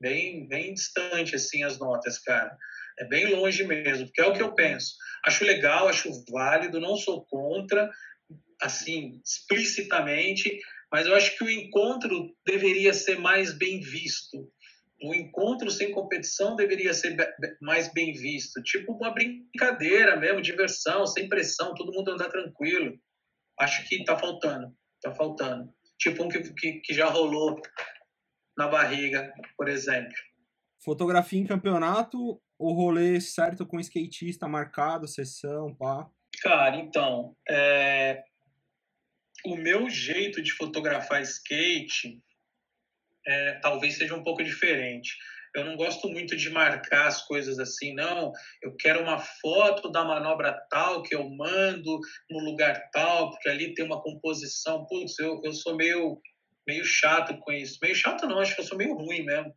Bem, 0.00 0.46
bem 0.46 0.72
distante, 0.72 1.34
assim, 1.34 1.64
as 1.64 1.80
notas, 1.80 2.20
cara. 2.20 2.56
É 3.00 3.04
bem 3.06 3.26
longe 3.34 3.64
mesmo, 3.64 4.06
porque 4.06 4.20
é 4.20 4.26
o 4.26 4.34
que 4.34 4.42
eu 4.42 4.54
penso. 4.54 4.94
Acho 5.26 5.44
legal, 5.44 5.88
acho 5.88 6.24
válido, 6.30 6.78
não 6.78 6.96
sou 6.96 7.26
contra, 7.26 7.90
assim, 8.60 9.20
explicitamente, 9.24 10.60
mas 10.92 11.06
eu 11.06 11.14
acho 11.14 11.36
que 11.38 11.44
o 11.44 11.50
encontro 11.50 12.36
deveria 12.46 12.92
ser 12.92 13.18
mais 13.18 13.56
bem 13.56 13.80
visto. 13.80 14.52
O 15.02 15.14
encontro 15.14 15.70
sem 15.70 15.90
competição 15.90 16.54
deveria 16.54 16.92
ser 16.92 17.16
mais 17.62 17.92
bem 17.92 18.12
visto. 18.12 18.62
Tipo 18.62 18.92
uma 18.92 19.10
brincadeira 19.10 20.16
mesmo, 20.16 20.42
diversão, 20.42 21.06
sem 21.06 21.28
pressão, 21.28 21.74
todo 21.74 21.92
mundo 21.92 22.12
andar 22.12 22.28
tranquilo. 22.28 22.96
Acho 23.58 23.88
que 23.88 23.96
está 23.96 24.18
faltando, 24.18 24.72
está 24.96 25.12
faltando. 25.16 25.72
Tipo 25.98 26.24
um 26.24 26.28
que, 26.28 26.40
que, 26.52 26.80
que 26.80 26.94
já 26.94 27.06
rolou 27.06 27.60
na 28.56 28.68
barriga, 28.68 29.32
por 29.56 29.68
exemplo. 29.68 30.12
Fotografia 30.84 31.40
em 31.40 31.46
campeonato, 31.46 32.40
o 32.58 32.72
rolê 32.72 33.20
certo 33.20 33.64
com 33.64 33.80
skatista 33.80 34.46
marcado, 34.46 35.08
sessão, 35.08 35.74
pá? 35.74 36.08
Cara, 36.42 36.76
então, 36.76 37.34
é... 37.48 38.22
o 39.44 39.56
meu 39.56 39.88
jeito 39.88 40.42
de 40.42 40.52
fotografar 40.52 41.22
skate 41.22 42.20
é, 43.26 43.52
talvez 43.62 43.96
seja 43.96 44.14
um 44.14 44.22
pouco 44.22 44.42
diferente. 44.42 45.16
Eu 45.54 45.64
não 45.64 45.76
gosto 45.76 46.08
muito 46.08 46.34
de 46.34 46.48
marcar 46.48 47.06
as 47.06 47.26
coisas 47.26 47.58
assim, 47.58 47.94
não. 47.94 48.32
Eu 48.62 48.74
quero 48.76 49.02
uma 49.02 49.18
foto 49.18 49.90
da 49.90 50.02
manobra 50.02 50.58
tal 50.70 51.02
que 51.02 51.14
eu 51.14 51.28
mando 51.28 52.00
no 52.30 52.38
lugar 52.38 52.88
tal, 52.90 53.30
porque 53.30 53.48
ali 53.48 53.74
tem 53.74 53.84
uma 53.84 54.00
composição. 54.00 54.86
Putz, 54.86 55.18
eu, 55.18 55.40
eu 55.44 55.52
sou 55.52 55.76
meio, 55.76 56.18
meio 56.66 56.84
chato 56.84 57.36
com 57.38 57.52
isso. 57.52 57.78
Meio 57.82 57.94
chato 57.94 58.26
não, 58.26 58.38
acho 58.38 58.54
que 58.54 58.62
eu 58.62 58.66
sou 58.66 58.78
meio 58.78 58.94
ruim 58.94 59.24
mesmo. 59.24 59.52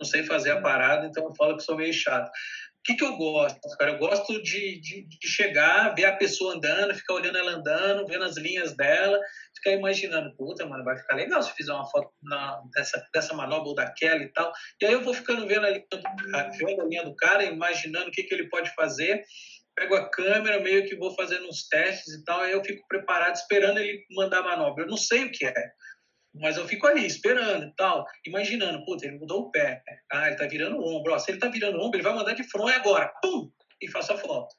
Não 0.00 0.06
sei 0.06 0.24
fazer 0.24 0.50
a 0.50 0.60
parada, 0.60 1.06
então 1.06 1.24
eu 1.24 1.34
falo 1.34 1.56
que 1.56 1.62
sou 1.62 1.76
meio 1.76 1.92
chato 1.92 2.30
que, 2.86 2.94
que 2.94 3.04
eu 3.04 3.16
gosto, 3.16 3.58
cara? 3.78 3.92
Eu 3.92 3.98
gosto 3.98 4.40
de, 4.42 4.80
de, 4.80 5.06
de, 5.08 5.28
chegar, 5.28 5.92
ver 5.94 6.04
a 6.04 6.16
pessoa 6.16 6.54
andando, 6.54 6.94
ficar 6.94 7.14
olhando 7.14 7.36
ela 7.36 7.52
andando, 7.52 8.06
vendo 8.06 8.24
as 8.24 8.36
linhas 8.36 8.76
dela, 8.76 9.18
ficar 9.56 9.72
imaginando, 9.72 10.34
puta, 10.36 10.64
mano, 10.64 10.84
vai 10.84 10.96
ficar 10.96 11.16
legal 11.16 11.42
se 11.42 11.52
fizer 11.54 11.72
uma 11.72 11.90
foto 11.90 12.12
na, 12.22 12.62
dessa, 12.74 13.04
dessa 13.12 13.34
manobra 13.34 13.68
ou 13.68 13.74
daquela 13.74 14.22
e 14.22 14.32
tal. 14.32 14.52
E 14.80 14.86
aí 14.86 14.92
eu 14.92 15.02
vou 15.02 15.12
ficando 15.12 15.46
vendo 15.48 15.66
a 15.66 15.70
linha 15.70 15.84
do, 15.90 16.00
vendo 16.58 16.82
a 16.82 16.84
linha 16.84 17.04
do 17.04 17.16
cara, 17.16 17.44
imaginando 17.44 18.08
o 18.08 18.12
que, 18.12 18.22
que 18.22 18.32
ele 18.32 18.48
pode 18.48 18.72
fazer. 18.74 19.24
Pego 19.74 19.96
a 19.96 20.08
câmera, 20.08 20.60
meio 20.60 20.86
que 20.86 20.96
vou 20.96 21.14
fazendo 21.14 21.46
uns 21.48 21.68
testes 21.68 22.14
e 22.14 22.24
tal, 22.24 22.40
aí 22.40 22.52
eu 22.52 22.64
fico 22.64 22.86
preparado, 22.88 23.34
esperando 23.34 23.78
ele 23.78 24.06
mandar 24.12 24.38
a 24.38 24.44
manobra. 24.44 24.84
Eu 24.84 24.88
não 24.88 24.96
sei 24.96 25.24
o 25.24 25.32
que 25.32 25.44
é, 25.44 25.54
mas 26.40 26.56
eu 26.56 26.66
fico 26.66 26.86
ali, 26.86 27.06
esperando 27.06 27.66
e 27.66 27.74
tal, 27.76 28.04
imaginando, 28.26 28.84
puta, 28.84 29.06
ele 29.06 29.18
mudou 29.18 29.42
o 29.42 29.50
pé. 29.50 29.82
Ah, 30.12 30.28
ele 30.28 30.36
tá 30.36 30.46
virando 30.46 30.76
o 30.76 30.84
ombro. 30.84 31.12
Ó, 31.12 31.18
se 31.18 31.30
ele 31.30 31.38
tá 31.38 31.48
virando 31.48 31.78
o 31.78 31.82
ombro, 31.82 31.96
ele 31.96 32.06
vai 32.06 32.14
mandar 32.14 32.34
de 32.34 32.48
front 32.50 32.72
agora. 32.74 33.12
Pum! 33.22 33.50
E 33.80 33.90
faço 33.90 34.12
a 34.12 34.18
foto. 34.18 34.54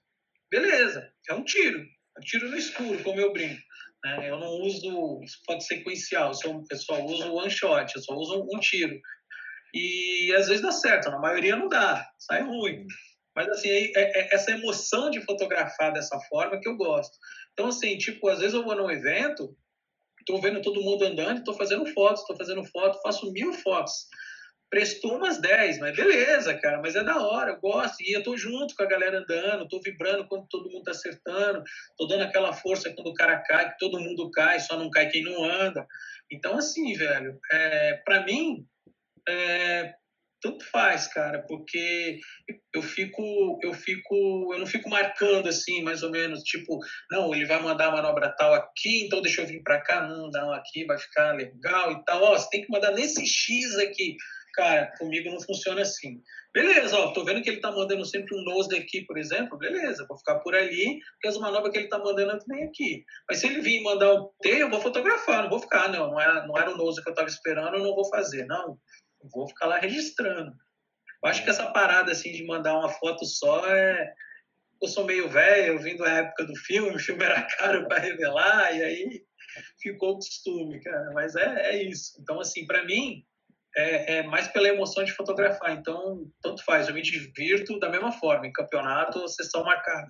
Beleza, 0.50 1.12
é 1.30 1.34
um 1.34 1.44
tiro. 1.44 1.80
É 1.80 2.20
um 2.20 2.24
tiro 2.24 2.50
no 2.50 2.58
escuro, 2.58 3.04
como 3.04 3.20
eu 3.20 3.34
brinco. 3.34 3.62
Né? 4.04 4.30
Eu 4.30 4.40
não 4.40 4.50
uso, 4.62 5.20
pode 5.46 5.66
sequencial, 5.66 6.32
eu 6.44 6.78
só 6.78 7.04
uso 7.04 7.34
one 7.34 7.50
shot, 7.50 7.94
eu 7.96 8.02
só 8.02 8.14
uso 8.16 8.48
um 8.54 8.60
tiro. 8.60 9.00
E 9.74 10.34
às 10.38 10.48
vezes 10.48 10.62
dá 10.62 10.72
certo, 10.72 11.10
na 11.10 11.20
maioria 11.20 11.56
não 11.56 11.68
dá, 11.68 12.10
sai 12.18 12.42
ruim. 12.42 12.86
Mas 13.36 13.50
assim, 13.50 13.70
é, 13.70 13.92
é 13.96 14.34
essa 14.34 14.52
emoção 14.52 15.12
de 15.12 15.22
fotografar 15.22 15.94
dessa 15.94 16.18
forma 16.30 16.60
que 16.60 16.68
eu 16.68 16.76
gosto. 16.76 17.16
Então, 17.54 17.68
assim, 17.68 17.98
tipo, 17.98 18.28
às 18.30 18.40
vezes 18.40 18.54
eu 18.54 18.64
vou 18.64 18.76
num 18.76 18.90
evento, 18.90 19.56
Estou 20.28 20.42
vendo 20.42 20.62
todo 20.62 20.82
mundo 20.82 21.06
andando, 21.06 21.38
estou 21.38 21.54
fazendo 21.54 21.86
fotos, 21.86 22.20
estou 22.20 22.36
fazendo 22.36 22.62
foto, 22.66 23.02
faço 23.02 23.32
mil 23.32 23.54
fotos. 23.54 24.08
Prestou 24.70 25.16
umas 25.16 25.40
10, 25.40 25.80
mas 25.80 25.96
beleza, 25.96 26.54
cara, 26.56 26.82
mas 26.82 26.98
é 26.98 27.02
da 27.02 27.26
hora, 27.26 27.52
eu 27.52 27.62
gosto. 27.62 28.02
E 28.02 28.12
eu 28.12 28.22
tô 28.22 28.36
junto 28.36 28.76
com 28.76 28.84
a 28.84 28.88
galera 28.88 29.20
andando, 29.20 29.70
tô 29.70 29.80
vibrando 29.80 30.28
quando 30.28 30.46
todo 30.50 30.70
mundo 30.70 30.84
tá 30.84 30.92
acertando, 30.92 31.64
tô 31.98 32.08
dando 32.08 32.24
aquela 32.24 32.52
força 32.52 32.94
quando 32.94 33.08
o 33.08 33.14
cara 33.14 33.42
cai, 33.48 33.72
que 33.72 33.78
todo 33.78 34.02
mundo 34.02 34.30
cai, 34.30 34.60
só 34.60 34.78
não 34.78 34.90
cai 34.90 35.08
quem 35.08 35.24
não 35.24 35.46
anda. 35.46 35.88
Então, 36.30 36.58
assim, 36.58 36.94
velho, 36.94 37.40
é, 37.50 37.94
para 38.04 38.26
mim, 38.26 38.68
é, 39.30 39.94
tanto 40.42 40.64
faz, 40.66 41.08
cara, 41.08 41.44
porque 41.48 42.20
eu 42.74 42.82
fico, 42.82 43.60
eu 43.64 43.74
fico, 43.74 44.54
eu 44.54 44.60
não 44.60 44.66
fico 44.66 44.90
marcando 44.90 45.48
assim, 45.48 45.82
mais 45.84 46.04
ou 46.04 46.12
menos, 46.12 46.44
tipo, 46.44 46.80
não, 47.12 47.34
ele 47.34 47.46
vai 47.46 47.62
mandar 47.62 47.88
a 47.88 47.92
manobra 47.92 48.34
tal 48.38 48.54
aqui, 48.54 49.06
então 49.06 49.22
deixa 49.22 49.42
eu 49.42 49.48
vir 49.48 49.62
para 49.64 49.82
cá, 49.82 50.08
não, 50.08 50.30
não, 50.30 50.54
aqui 50.54 50.86
vai 50.86 50.98
ficar 50.98 51.34
legal 51.34 51.92
e 51.92 52.06
tal, 52.06 52.24
ó, 52.24 52.38
você 52.38 52.50
tem 52.50 52.62
que 52.62 52.72
mandar 52.72 52.92
nesse 52.92 53.26
X 53.26 53.78
aqui. 53.78 54.16
Cara, 54.54 54.92
comigo 54.98 55.30
não 55.30 55.40
funciona 55.40 55.84
assim. 55.84 56.20
Beleza, 56.52 56.98
ó, 56.98 57.12
tô 57.12 57.24
vendo 57.24 57.44
que 57.44 57.50
ele 57.50 57.60
tá 57.60 57.72
mandando 57.72 58.04
sempre 58.04 58.36
um 58.36 58.44
nose 58.44 58.70
daqui, 58.70 59.06
por 59.06 59.16
exemplo, 59.16 59.56
beleza, 59.56 60.08
vou 60.10 60.18
ficar 60.18 60.40
por 60.40 60.56
ali, 60.56 61.00
porque 61.12 61.28
as 61.28 61.38
manobras 61.38 61.72
que 61.72 61.78
ele 61.78 61.90
tá 61.90 62.00
mandando 62.00 62.40
também 62.40 62.64
aqui. 62.64 63.04
Mas 63.30 63.40
se 63.40 63.46
ele 63.46 63.62
vir 63.62 63.84
mandar 63.84 64.12
o 64.14 64.34
T, 64.42 64.50
eu 64.50 64.70
vou 64.70 64.82
fotografar, 64.82 65.44
não 65.44 65.50
vou 65.52 65.60
ficar, 65.60 65.90
não, 65.90 66.10
não 66.10 66.20
era, 66.20 66.48
não 66.48 66.58
era 66.58 66.72
o 66.72 66.78
nose 66.78 67.04
que 67.04 67.10
eu 67.10 67.14
tava 67.14 67.28
esperando, 67.28 67.76
eu 67.76 67.84
não 67.84 67.94
vou 67.94 68.10
fazer, 68.10 68.48
não 68.48 68.80
vou 69.24 69.48
ficar 69.48 69.68
lá 69.68 69.80
registrando. 69.80 70.52
Eu 71.24 71.30
acho 71.30 71.44
que 71.44 71.50
essa 71.50 71.72
parada 71.72 72.12
assim 72.12 72.32
de 72.32 72.46
mandar 72.46 72.78
uma 72.78 72.90
foto 72.90 73.26
só 73.26 73.66
é. 73.68 74.14
Eu 74.82 74.88
sou 74.88 75.06
meio 75.06 75.28
velho, 75.28 75.74
eu 75.74 75.80
vim 75.80 75.98
da 75.98 76.08
época 76.08 76.46
do 76.46 76.56
filme, 76.56 76.96
o 76.96 77.00
filme 77.00 77.24
era 77.24 77.42
caro 77.58 77.88
para 77.88 78.00
revelar, 78.00 78.76
e 78.76 78.84
aí 78.84 79.26
ficou 79.82 80.12
o 80.12 80.16
costume, 80.16 80.80
cara. 80.82 81.12
Mas 81.14 81.36
é, 81.36 81.72
é 81.72 81.84
isso. 81.84 82.14
Então, 82.22 82.40
assim, 82.40 82.66
para 82.68 82.86
mim, 82.86 83.26
é, 83.76 84.18
é, 84.18 84.24
mais 84.24 84.48
pela 84.48 84.68
emoção 84.68 85.04
de 85.04 85.12
fotografar. 85.14 85.74
Então, 85.74 86.30
tanto 86.42 86.64
faz, 86.64 86.88
eu 86.88 86.94
me 86.94 87.02
divirto 87.02 87.80
da 87.80 87.90
mesma 87.90 88.12
forma, 88.12 88.46
em 88.46 88.52
campeonato 88.52 89.20
ou 89.20 89.28
sessão 89.28 89.64
marcada. 89.64 90.10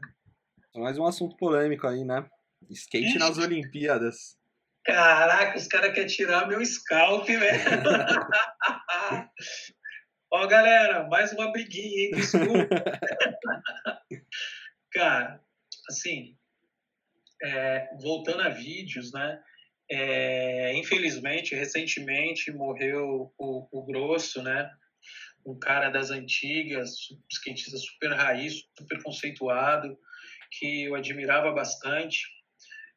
Mais 0.75 0.97
um 0.97 1.05
assunto 1.05 1.35
polêmico 1.37 1.87
aí, 1.87 2.03
né? 2.03 2.27
Skate 2.69 3.17
nas 3.17 3.37
Olimpíadas. 3.37 4.37
Caraca, 4.87 5.57
os 5.57 5.67
caras 5.67 5.93
querem 5.93 6.07
tirar 6.07 6.47
meu 6.47 6.65
scalp, 6.65 7.27
velho. 7.27 7.41
Ó, 10.31 10.47
galera, 10.47 11.05
mais 11.09 11.33
uma 11.33 11.51
briguinha, 11.51 12.05
hein? 12.05 12.11
Desculpa. 12.11 12.83
Cara, 14.93 15.43
assim, 15.89 16.37
é, 17.43 17.89
voltando 18.01 18.41
a 18.43 18.47
vídeos, 18.47 19.11
né? 19.11 19.43
É, 19.91 20.73
infelizmente, 20.77 21.53
recentemente 21.53 22.49
morreu 22.53 23.33
o, 23.37 23.67
o 23.69 23.85
Grosso, 23.85 24.41
né? 24.41 24.71
Um 25.45 25.59
cara 25.59 25.89
das 25.89 26.11
antigas, 26.11 26.91
skatista 27.29 27.77
super 27.77 28.13
raiz, 28.13 28.63
super 28.77 29.03
conceituado, 29.03 29.99
que 30.57 30.83
eu 30.85 30.95
admirava 30.95 31.51
bastante. 31.51 32.36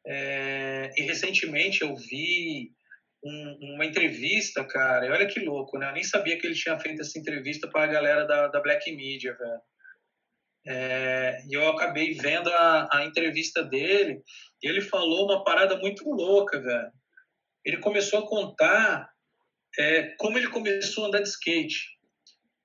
É, 0.05 0.91
e 0.97 1.03
recentemente 1.03 1.81
eu 1.81 1.95
vi 1.95 2.71
um, 3.23 3.75
uma 3.75 3.85
entrevista, 3.85 4.63
cara, 4.63 5.05
e 5.05 5.11
olha 5.11 5.27
que 5.27 5.39
louco, 5.39 5.77
né? 5.77 5.89
Eu 5.89 5.93
nem 5.93 6.03
sabia 6.03 6.37
que 6.39 6.47
ele 6.47 6.55
tinha 6.55 6.79
feito 6.79 7.01
essa 7.01 7.19
entrevista 7.19 7.69
para 7.69 7.83
a 7.83 7.93
galera 7.93 8.25
da, 8.25 8.47
da 8.47 8.61
Black 8.61 8.91
Media, 8.91 9.35
velho. 9.37 9.61
É, 10.67 11.43
e 11.49 11.53
eu 11.53 11.67
acabei 11.69 12.13
vendo 12.13 12.49
a, 12.49 12.89
a 12.93 13.05
entrevista 13.05 13.63
dele 13.63 14.21
e 14.61 14.67
ele 14.67 14.81
falou 14.81 15.25
uma 15.25 15.43
parada 15.43 15.75
muito 15.77 16.07
louca, 16.09 16.59
velho. 16.59 16.91
Ele 17.65 17.77
começou 17.77 18.19
a 18.19 18.27
contar 18.27 19.09
é, 19.77 20.15
como 20.17 20.37
ele 20.37 20.49
começou 20.49 21.05
a 21.05 21.07
andar 21.07 21.21
de 21.21 21.29
skate. 21.29 21.97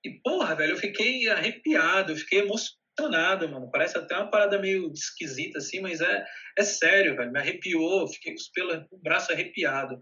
E, 0.05 0.21
porra, 0.23 0.55
velho, 0.55 0.73
eu 0.73 0.79
fiquei 0.79 1.29
arrepiado, 1.29 2.13
eu 2.13 2.17
fiquei 2.17 2.41
emocionado 2.41 2.86
emocionado, 2.97 3.49
mano. 3.49 3.71
Parece 3.71 3.99
até 3.99 4.15
uma 4.17 4.31
parada 4.31 4.59
meio 4.59 4.91
esquisita, 4.93 5.59
assim, 5.59 5.81
mas 5.81 6.01
é, 6.01 6.27
é 6.59 6.63
sério, 6.63 7.17
velho. 7.17 7.31
Me 7.31 7.39
arrepiou, 7.39 8.09
fiquei 8.09 8.35
com 8.35 8.97
o 8.97 8.99
braço 8.99 9.33
arrepiado. 9.33 9.99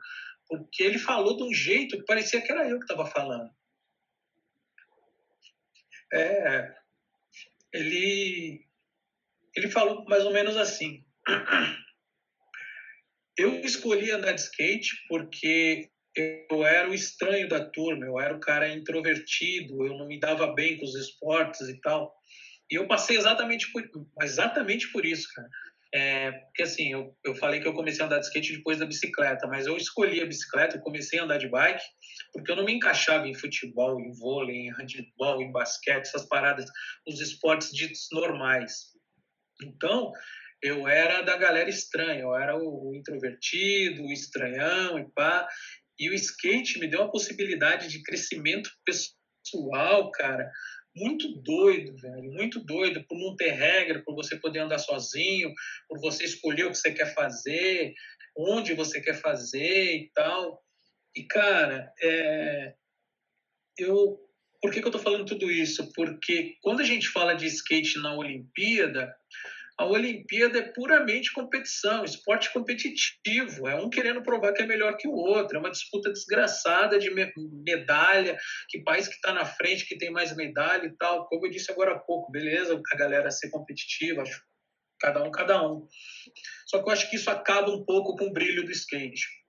Porque 0.48 0.82
ele 0.82 0.98
falou 0.98 1.36
de 1.36 1.42
um 1.42 1.52
jeito 1.52 1.98
que 1.98 2.04
parecia 2.04 2.40
que 2.40 2.52
era 2.52 2.68
eu 2.68 2.78
que 2.78 2.84
estava 2.84 3.06
falando. 3.06 3.50
É, 6.12 6.72
ele, 7.72 8.64
ele 9.56 9.68
falou 9.68 10.04
mais 10.04 10.24
ou 10.24 10.32
menos 10.32 10.56
assim. 10.56 11.04
Eu 13.36 13.58
escolhi 13.62 14.12
andar 14.12 14.30
de 14.30 14.42
skate 14.42 14.90
porque 15.08 15.90
eu 16.16 16.64
era 16.64 16.88
o 16.88 16.94
estranho 16.94 17.48
da 17.48 17.68
turma, 17.68 18.06
eu 18.06 18.20
era 18.20 18.32
o 18.32 18.38
cara 18.38 18.72
introvertido, 18.72 19.84
eu 19.84 19.98
não 19.98 20.06
me 20.06 20.20
dava 20.20 20.54
bem 20.54 20.78
com 20.78 20.84
os 20.84 20.94
esportes 20.94 21.68
e 21.68 21.80
tal. 21.80 22.14
E 22.70 22.76
eu 22.76 22.86
passei 22.86 23.16
exatamente 23.16 23.70
por, 23.72 23.82
exatamente 24.22 24.90
por 24.90 25.04
isso, 25.04 25.28
cara. 25.34 25.48
É, 25.96 26.32
porque 26.32 26.64
assim, 26.64 26.92
eu, 26.92 27.16
eu 27.24 27.36
falei 27.36 27.60
que 27.60 27.68
eu 27.68 27.72
comecei 27.72 28.02
a 28.02 28.06
andar 28.06 28.18
de 28.18 28.26
skate 28.26 28.56
depois 28.56 28.78
da 28.78 28.86
bicicleta, 28.86 29.46
mas 29.46 29.64
eu 29.66 29.76
escolhi 29.76 30.20
a 30.20 30.26
bicicleta, 30.26 30.76
eu 30.76 30.80
comecei 30.80 31.20
a 31.20 31.22
andar 31.22 31.38
de 31.38 31.48
bike, 31.48 31.84
porque 32.32 32.50
eu 32.50 32.56
não 32.56 32.64
me 32.64 32.72
encaixava 32.72 33.28
em 33.28 33.34
futebol, 33.34 34.00
em 34.00 34.12
vôlei, 34.18 34.56
em 34.56 34.72
handebol, 34.72 35.40
em 35.40 35.52
basquete, 35.52 36.06
essas 36.06 36.26
paradas, 36.26 36.66
os 37.06 37.20
esportes 37.20 37.70
ditos 37.70 38.08
normais. 38.10 38.72
Então, 39.62 40.10
eu 40.60 40.88
era 40.88 41.22
da 41.22 41.36
galera 41.36 41.68
estranha, 41.68 42.22
eu 42.22 42.34
era 42.34 42.56
o, 42.56 42.90
o 42.90 42.96
introvertido, 42.96 44.02
o 44.02 44.12
estranhão 44.12 44.98
e 44.98 45.08
pá. 45.12 45.46
E 45.96 46.10
o 46.10 46.14
skate 46.14 46.80
me 46.80 46.88
deu 46.88 47.02
uma 47.02 47.10
possibilidade 47.12 47.86
de 47.86 48.02
crescimento 48.02 48.68
pessoal, 48.84 50.10
cara, 50.10 50.50
muito 50.96 51.28
doido, 51.42 51.96
velho, 51.96 52.32
muito 52.32 52.60
doido 52.60 53.04
por 53.08 53.18
não 53.18 53.34
ter 53.34 53.50
regra, 53.50 54.02
por 54.04 54.14
você 54.14 54.36
poder 54.36 54.60
andar 54.60 54.78
sozinho, 54.78 55.52
por 55.88 56.00
você 56.00 56.24
escolher 56.24 56.66
o 56.66 56.70
que 56.70 56.76
você 56.76 56.92
quer 56.92 57.12
fazer, 57.14 57.92
onde 58.36 58.74
você 58.74 59.00
quer 59.00 59.20
fazer 59.20 59.96
e 59.96 60.10
tal. 60.14 60.62
E, 61.16 61.24
cara, 61.24 61.92
é... 62.00 62.74
eu. 63.78 64.20
Por 64.60 64.72
que, 64.72 64.80
que 64.80 64.88
eu 64.88 64.92
tô 64.92 64.98
falando 64.98 65.26
tudo 65.26 65.50
isso? 65.50 65.92
Porque 65.92 66.56
quando 66.62 66.80
a 66.80 66.84
gente 66.84 67.08
fala 67.08 67.34
de 67.34 67.46
skate 67.46 67.98
na 67.98 68.16
Olimpíada, 68.16 69.14
A 69.76 69.86
Olimpíada 69.86 70.58
é 70.58 70.72
puramente 70.72 71.32
competição, 71.32 72.04
esporte 72.04 72.52
competitivo. 72.52 73.66
É 73.68 73.74
um 73.74 73.90
querendo 73.90 74.22
provar 74.22 74.52
que 74.52 74.62
é 74.62 74.66
melhor 74.66 74.96
que 74.96 75.08
o 75.08 75.12
outro. 75.12 75.56
É 75.56 75.60
uma 75.60 75.70
disputa 75.70 76.12
desgraçada 76.12 76.98
de 76.98 77.10
medalha, 77.10 78.38
que 78.68 78.82
país 78.84 79.08
que 79.08 79.14
está 79.14 79.32
na 79.32 79.44
frente, 79.44 79.86
que 79.86 79.98
tem 79.98 80.12
mais 80.12 80.34
medalha 80.36 80.86
e 80.86 80.96
tal. 80.96 81.26
Como 81.26 81.46
eu 81.46 81.50
disse 81.50 81.72
agora 81.72 81.94
há 81.94 81.98
pouco, 81.98 82.30
beleza, 82.30 82.80
a 82.92 82.96
galera 82.96 83.30
ser 83.32 83.50
competitiva, 83.50 84.22
cada 85.00 85.24
um, 85.24 85.30
cada 85.32 85.60
um. 85.68 85.88
Só 86.66 86.80
que 86.80 86.88
eu 86.88 86.92
acho 86.92 87.10
que 87.10 87.16
isso 87.16 87.28
acaba 87.28 87.70
um 87.70 87.84
pouco 87.84 88.16
com 88.16 88.26
o 88.26 88.32
brilho 88.32 88.64
do 88.64 88.70
skate 88.70 89.43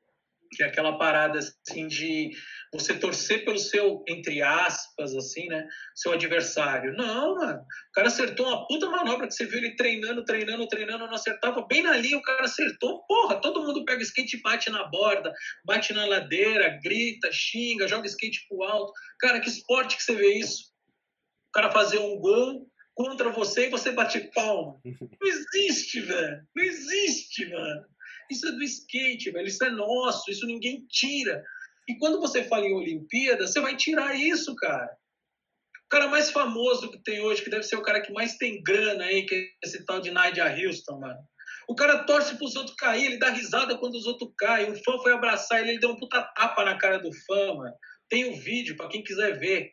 que 0.55 0.63
é 0.63 0.67
aquela 0.67 0.97
parada 0.97 1.39
assim 1.39 1.87
de 1.87 2.31
você 2.73 2.93
torcer 2.93 3.45
pelo 3.45 3.57
seu, 3.57 4.03
entre 4.07 4.41
aspas, 4.41 5.15
assim, 5.15 5.47
né? 5.47 5.67
Seu 5.93 6.13
adversário. 6.13 6.93
Não, 6.93 7.35
mano. 7.35 7.59
O 7.59 7.91
cara 7.93 8.07
acertou 8.07 8.47
uma 8.47 8.67
puta 8.67 8.89
manobra 8.89 9.27
que 9.27 9.33
você 9.33 9.45
viu 9.45 9.59
ele 9.59 9.75
treinando, 9.75 10.23
treinando, 10.23 10.67
treinando, 10.67 11.07
não 11.07 11.13
acertava. 11.13 11.65
Bem 11.67 11.83
na 11.83 11.97
linha 11.97 12.17
o 12.17 12.21
cara 12.21 12.45
acertou. 12.45 13.03
Porra, 13.07 13.39
todo 13.41 13.63
mundo 13.63 13.85
pega 13.85 14.01
skate 14.01 14.41
bate 14.41 14.69
na 14.69 14.83
borda, 14.85 15.33
bate 15.65 15.93
na 15.93 16.05
ladeira, 16.05 16.79
grita, 16.83 17.29
xinga, 17.31 17.87
joga 17.87 18.07
skate 18.07 18.45
pro 18.47 18.63
alto. 18.63 18.91
Cara, 19.19 19.39
que 19.39 19.49
esporte 19.49 19.97
que 19.97 20.03
você 20.03 20.15
vê 20.15 20.39
isso? 20.39 20.73
O 21.49 21.51
cara 21.51 21.71
fazer 21.71 21.99
um 21.99 22.17
gol 22.19 22.67
contra 22.93 23.29
você 23.29 23.67
e 23.67 23.69
você 23.69 23.91
bate 23.91 24.31
palma. 24.33 24.79
Não 24.83 25.27
existe, 25.27 25.99
velho. 26.01 26.41
Não 26.55 26.63
existe, 26.63 27.45
mano. 27.49 27.85
Isso 28.29 28.47
é 28.47 28.51
do 28.51 28.63
skate, 28.63 29.31
velho. 29.31 29.47
Isso 29.47 29.63
é 29.63 29.69
nosso. 29.69 30.29
Isso 30.29 30.45
ninguém 30.45 30.85
tira. 30.89 31.43
E 31.87 31.97
quando 31.97 32.19
você 32.19 32.43
fala 32.43 32.65
em 32.65 32.73
Olimpíada, 32.73 33.45
você 33.45 33.59
vai 33.59 33.75
tirar 33.75 34.15
isso, 34.15 34.55
cara. 34.55 34.89
O 35.85 35.89
cara 35.89 36.07
mais 36.07 36.31
famoso 36.31 36.89
que 36.89 37.01
tem 37.03 37.21
hoje, 37.21 37.43
que 37.43 37.49
deve 37.49 37.63
ser 37.63 37.75
o 37.75 37.83
cara 37.83 38.01
que 38.01 38.11
mais 38.11 38.37
tem 38.37 38.61
grana 38.63 39.03
aí, 39.03 39.25
que 39.25 39.35
é 39.35 39.47
esse 39.63 39.85
tal 39.85 40.01
de 40.01 40.09
Nadia 40.09 40.45
Houston, 40.45 40.99
mano. 40.99 41.19
O 41.67 41.75
cara 41.75 42.03
torce 42.03 42.35
para 42.37 42.45
os 42.45 42.55
outros 42.55 42.75
cair, 42.75 43.05
ele 43.05 43.19
dá 43.19 43.29
risada 43.29 43.77
quando 43.77 43.95
os 43.95 44.05
outros 44.05 44.31
caem. 44.37 44.71
Um 44.71 44.83
fã 44.83 44.97
foi 44.99 45.13
abraçar 45.13 45.61
ele, 45.61 45.71
ele 45.71 45.79
deu 45.79 45.91
um 45.91 45.99
puta 45.99 46.21
tapa 46.35 46.63
na 46.63 46.77
cara 46.77 46.97
do 46.97 47.11
fã, 47.25 47.53
mano. 47.53 47.73
Tem 48.09 48.25
o 48.25 48.31
um 48.31 48.39
vídeo 48.39 48.75
para 48.75 48.89
quem 48.89 49.03
quiser 49.03 49.37
ver. 49.37 49.71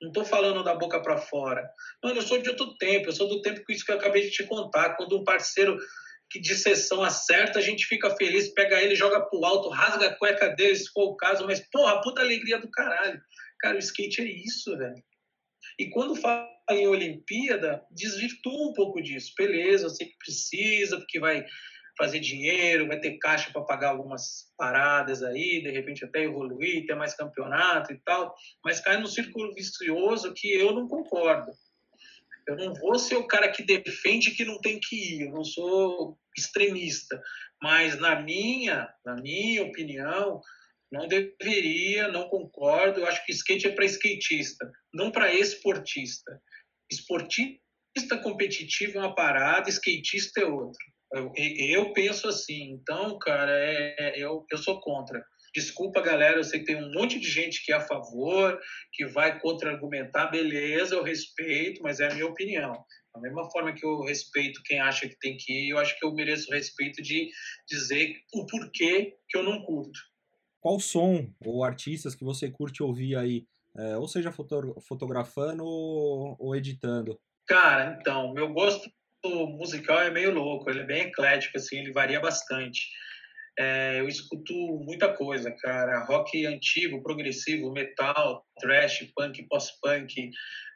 Não 0.00 0.12
tô 0.12 0.24
falando 0.24 0.62
da 0.62 0.76
boca 0.76 1.02
para 1.02 1.18
fora. 1.18 1.68
Mano, 2.02 2.18
eu 2.18 2.22
sou 2.22 2.40
de 2.40 2.50
outro 2.50 2.76
tempo, 2.76 3.08
eu 3.08 3.12
sou 3.12 3.28
do 3.28 3.42
tempo 3.42 3.64
que 3.64 3.72
isso 3.72 3.84
que 3.84 3.90
eu 3.90 3.96
acabei 3.96 4.22
de 4.22 4.30
te 4.30 4.44
contar. 4.44 4.96
Quando 4.96 5.18
um 5.18 5.24
parceiro 5.24 5.76
que 6.30 6.40
de 6.40 6.54
sessão 6.54 7.02
acerta, 7.02 7.58
a 7.58 7.62
gente 7.62 7.86
fica 7.86 8.14
feliz, 8.16 8.52
pega 8.52 8.82
ele, 8.82 8.94
joga 8.94 9.20
pro 9.20 9.44
alto, 9.44 9.68
rasga 9.68 10.08
a 10.08 10.14
cueca 10.14 10.48
dele, 10.50 10.76
se 10.76 10.90
for 10.92 11.10
o 11.10 11.16
caso, 11.16 11.46
mas, 11.46 11.60
porra, 11.70 12.00
puta 12.02 12.20
alegria 12.20 12.58
do 12.58 12.70
caralho. 12.70 13.20
Cara, 13.60 13.76
o 13.76 13.78
skate 13.78 14.20
é 14.20 14.24
isso, 14.24 14.76
velho. 14.76 15.02
E 15.78 15.90
quando 15.90 16.16
fala 16.16 16.48
em 16.70 16.86
Olimpíada, 16.86 17.84
desvirtua 17.90 18.70
um 18.70 18.72
pouco 18.72 19.00
disso. 19.00 19.32
Beleza, 19.36 19.86
eu 19.86 19.90
sei 19.90 20.08
que 20.08 20.18
precisa, 20.18 20.98
porque 20.98 21.18
vai 21.18 21.44
fazer 21.96 22.20
dinheiro, 22.20 22.86
vai 22.86 23.00
ter 23.00 23.18
caixa 23.18 23.50
para 23.50 23.64
pagar 23.64 23.90
algumas 23.90 24.52
paradas 24.56 25.22
aí, 25.22 25.60
de 25.60 25.70
repente 25.70 26.04
até 26.04 26.22
evoluir, 26.22 26.86
ter 26.86 26.94
mais 26.94 27.14
campeonato 27.14 27.92
e 27.92 27.98
tal, 28.04 28.34
mas 28.64 28.80
cai 28.80 28.98
no 28.98 29.08
círculo 29.08 29.52
vicioso 29.52 30.32
que 30.32 30.52
eu 30.52 30.72
não 30.72 30.86
concordo. 30.86 31.50
Eu 32.48 32.56
não 32.56 32.74
vou 32.74 32.98
ser 32.98 33.16
o 33.16 33.26
cara 33.26 33.50
que 33.50 33.62
defende 33.62 34.30
que 34.30 34.44
não 34.44 34.58
tem 34.58 34.80
que 34.80 34.96
ir, 34.96 35.26
eu 35.26 35.32
não 35.32 35.44
sou 35.44 36.18
extremista, 36.36 37.20
mas 37.62 38.00
na 38.00 38.22
minha, 38.22 38.88
na 39.04 39.16
minha 39.16 39.64
opinião, 39.64 40.40
não 40.90 41.06
deveria, 41.06 42.08
não 42.08 42.28
concordo. 42.28 43.00
Eu 43.00 43.06
acho 43.06 43.24
que 43.26 43.32
skate 43.32 43.66
é 43.66 43.72
para 43.72 43.84
skatista, 43.84 44.70
não 44.94 45.10
para 45.10 45.32
esportista. 45.34 46.40
Esportista 46.90 48.18
competitivo 48.22 48.96
é 48.96 49.00
uma 49.00 49.14
parada, 49.14 49.68
skatista 49.68 50.40
é 50.40 50.46
outra. 50.46 50.82
Eu, 51.12 51.32
eu 51.36 51.92
penso 51.92 52.28
assim. 52.28 52.72
Então, 52.72 53.18
cara, 53.18 53.52
é, 53.52 53.94
é, 53.98 54.18
eu, 54.18 54.46
eu 54.50 54.58
sou 54.58 54.80
contra. 54.80 55.22
Desculpa, 55.54 56.00
galera, 56.00 56.38
eu 56.38 56.44
sei 56.44 56.60
que 56.60 56.66
tem 56.66 56.76
um 56.76 56.92
monte 56.92 57.18
de 57.18 57.28
gente 57.28 57.64
que 57.64 57.72
é 57.72 57.76
a 57.76 57.80
favor, 57.80 58.58
que 58.92 59.06
vai 59.06 59.38
contra-argumentar, 59.40 60.28
beleza, 60.28 60.94
eu 60.94 61.02
respeito, 61.02 61.82
mas 61.82 62.00
é 62.00 62.08
a 62.10 62.14
minha 62.14 62.26
opinião. 62.26 62.72
Da 63.14 63.20
mesma 63.20 63.50
forma 63.50 63.72
que 63.72 63.84
eu 63.84 64.02
respeito 64.02 64.62
quem 64.64 64.78
acha 64.78 65.08
que 65.08 65.18
tem 65.18 65.36
que 65.36 65.52
ir, 65.52 65.70
eu 65.70 65.78
acho 65.78 65.98
que 65.98 66.04
eu 66.04 66.14
mereço 66.14 66.50
o 66.50 66.54
respeito 66.54 67.02
de 67.02 67.30
dizer 67.68 68.14
o 68.34 68.46
porquê 68.46 69.16
que 69.28 69.36
eu 69.36 69.42
não 69.42 69.62
curto. 69.62 69.98
Qual 70.60 70.78
som 70.78 71.32
ou 71.44 71.64
artistas 71.64 72.14
que 72.14 72.24
você 72.24 72.50
curte 72.50 72.82
ouvir 72.82 73.16
aí, 73.16 73.46
é, 73.76 73.96
ou 73.96 74.06
seja, 74.06 74.32
fotografando 74.32 75.64
ou, 75.64 76.36
ou 76.38 76.54
editando? 76.54 77.18
Cara, 77.46 77.96
então, 77.98 78.34
meu 78.34 78.52
gosto 78.52 78.90
musical 79.24 80.00
é 80.00 80.10
meio 80.10 80.32
louco, 80.32 80.70
ele 80.70 80.80
é 80.80 80.86
bem 80.86 81.02
eclético, 81.02 81.56
assim, 81.56 81.78
ele 81.78 81.92
varia 81.92 82.20
bastante. 82.20 82.88
É, 83.58 83.98
eu 83.98 84.06
escuto 84.06 84.54
muita 84.84 85.12
coisa, 85.12 85.50
cara. 85.50 86.04
Rock 86.04 86.46
antigo, 86.46 87.02
progressivo, 87.02 87.72
metal, 87.72 88.44
thrash, 88.60 89.10
punk, 89.16 89.42
post-punk, 89.48 90.30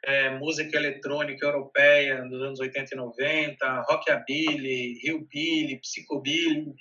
é, 0.05 0.37
música 0.37 0.75
eletrônica 0.75 1.45
europeia 1.45 2.21
dos 2.25 2.41
anos 2.41 2.59
80 2.59 2.93
e 2.93 2.97
90, 2.97 3.85
rockabilly, 3.89 4.99
hillbilly, 5.01 5.79
psychobilly, 5.79 6.73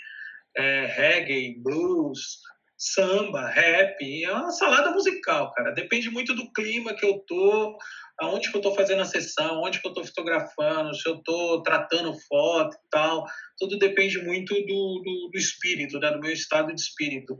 é, 0.57 0.87
reggae, 0.87 1.57
blues, 1.62 2.38
samba, 2.83 3.49
rap. 3.49 4.25
É 4.25 4.33
uma 4.33 4.51
salada 4.51 4.90
musical, 4.90 5.53
cara. 5.53 5.71
Depende 5.71 6.11
muito 6.11 6.35
do 6.35 6.53
clima 6.53 6.95
que 6.95 7.07
eu 7.07 7.21
tô, 7.21 7.79
aonde 8.21 8.51
que 8.51 8.57
eu 8.57 8.59
estou 8.59 8.75
fazendo 8.75 9.03
a 9.03 9.05
sessão, 9.05 9.62
onde 9.62 9.81
que 9.81 9.87
eu 9.87 9.90
estou 9.90 10.05
fotografando, 10.05 10.92
se 10.95 11.09
eu 11.09 11.16
estou 11.16 11.62
tratando 11.62 12.18
foto 12.29 12.75
e 12.75 12.90
tal, 12.90 13.25
tudo 13.57 13.79
depende 13.79 14.18
muito 14.18 14.53
do, 14.53 15.03
do, 15.05 15.31
do 15.33 15.38
espírito, 15.38 16.01
né, 16.01 16.11
do 16.11 16.18
meu 16.18 16.33
estado 16.33 16.75
de 16.75 16.81
espírito. 16.81 17.38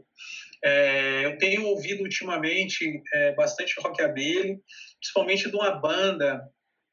É, 0.65 1.27
eu 1.27 1.37
tenho 1.39 1.67
ouvido 1.67 2.05
ultimamente 2.05 3.03
é, 3.13 3.35
bastante 3.35 3.75
rockabilly, 3.81 4.61
principalmente 5.01 5.51
de 5.51 5.57
uma 5.57 5.73
banda 5.73 6.41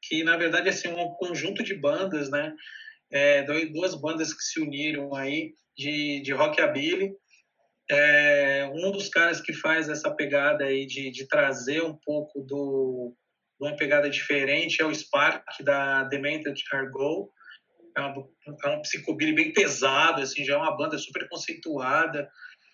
que, 0.02 0.24
na 0.24 0.36
verdade, 0.36 0.66
é 0.66 0.70
assim, 0.70 0.88
um 0.88 1.10
conjunto 1.10 1.62
de 1.62 1.74
bandas, 1.74 2.28
né, 2.28 2.52
é, 3.12 3.44
duas 3.44 3.94
bandas 3.94 4.34
que 4.34 4.42
se 4.42 4.60
uniram 4.60 5.14
aí 5.14 5.52
de, 5.76 6.20
de 6.22 6.32
rockabilly, 6.32 7.12
é, 7.90 8.70
um 8.72 8.90
dos 8.92 9.08
caras 9.08 9.40
que 9.40 9.52
faz 9.52 9.88
essa 9.88 10.10
pegada 10.14 10.64
aí 10.64 10.86
de, 10.86 11.10
de 11.10 11.26
trazer 11.26 11.82
um 11.82 11.94
pouco 11.94 12.40
do, 12.42 13.14
uma 13.60 13.76
pegada 13.76 14.08
diferente 14.08 14.80
é 14.80 14.86
o 14.86 14.94
Spark 14.94 15.44
da 15.62 16.04
Demented 16.04 16.62
Argo. 16.72 17.30
É, 17.96 18.00
uma, 18.00 18.28
é 18.64 18.68
um 18.68 18.82
psicobilly 18.82 19.34
bem 19.34 19.52
pesado, 19.52 20.22
assim, 20.22 20.44
já 20.44 20.54
é 20.54 20.56
uma 20.56 20.76
banda 20.76 20.96
super 20.96 21.28
conceituada. 21.28 22.30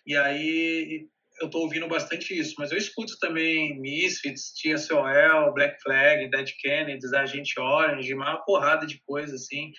E 0.06 0.16
aí 0.16 1.08
eu 1.40 1.50
tô 1.50 1.60
ouvindo 1.60 1.88
bastante 1.88 2.38
isso, 2.38 2.54
mas 2.58 2.70
eu 2.70 2.78
escuto 2.78 3.18
também 3.18 3.78
Misfits, 3.80 4.52
TSOL, 4.54 5.52
Black 5.52 5.82
Flag, 5.82 6.30
Dead 6.30 6.50
Kennedys, 6.60 7.12
Agente 7.12 7.58
Orange, 7.58 8.14
uma 8.14 8.36
porrada 8.44 8.86
de 8.86 9.00
coisa 9.04 9.34
assim, 9.34 9.72